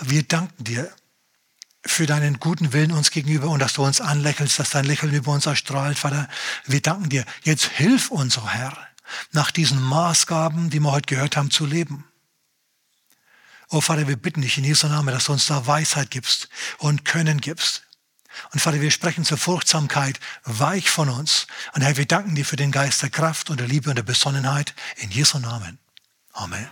wir 0.01 0.23
danken 0.23 0.65
dir 0.65 0.93
für 1.85 2.07
deinen 2.07 2.39
guten 2.39 2.73
Willen 2.73 2.93
uns 2.93 3.11
gegenüber 3.11 3.49
und 3.49 3.61
dass 3.61 3.73
du 3.73 3.85
uns 3.85 4.01
anlächelst, 4.01 4.59
dass 4.59 4.71
dein 4.71 4.85
Lächeln 4.85 5.15
über 5.15 5.33
uns 5.33 5.47
erstrahlt, 5.47 5.99
Vater. 5.99 6.29
Wir 6.67 6.83
danken 6.83 7.09
dir. 7.09 7.25
Jetzt 7.43 7.65
hilf 7.65 8.11
uns, 8.11 8.37
oh 8.37 8.49
Herr, 8.49 8.77
nach 9.33 9.51
diesen 9.51 9.81
Maßgaben, 9.83 10.71
die 10.71 10.81
wir 10.81 10.93
heute 10.93 11.15
gehört 11.15 11.37
haben, 11.37 11.51
zu 11.51 11.65
leben. 11.65 12.05
Oh 13.71 13.81
Vater, 13.81 14.09
wir 14.09 14.17
bitten 14.17 14.43
dich 14.43 14.59
in 14.59 14.65
Jesu 14.65 14.89
Namen, 14.89 15.15
dass 15.15 15.27
du 15.27 15.33
uns 15.33 15.47
da 15.47 15.65
Weisheit 15.67 16.11
gibst 16.11 16.49
und 16.79 17.05
Können 17.05 17.41
gibst. 17.41 17.85
Und 18.53 18.61
Vater, 18.61 18.81
wir 18.81 18.91
sprechen 18.91 19.25
zur 19.25 19.39
Furchtsamkeit 19.39 20.19
weich 20.45 20.91
von 20.91 21.09
uns. 21.09 21.47
Und 21.75 21.83
Herr, 21.83 21.97
wir 21.97 22.07
danken 22.07 22.35
dir 22.35 22.45
für 22.45 22.57
den 22.57 22.73
Geist 22.73 23.03
der 23.03 23.11
Kraft 23.11 23.49
und 23.49 23.61
der 23.61 23.69
Liebe 23.69 23.91
und 23.91 23.97
der 23.97 24.03
Besonnenheit 24.03 24.75
in 24.97 25.11
Jesu 25.11 25.39
Namen. 25.39 25.79
Amen. 26.33 26.69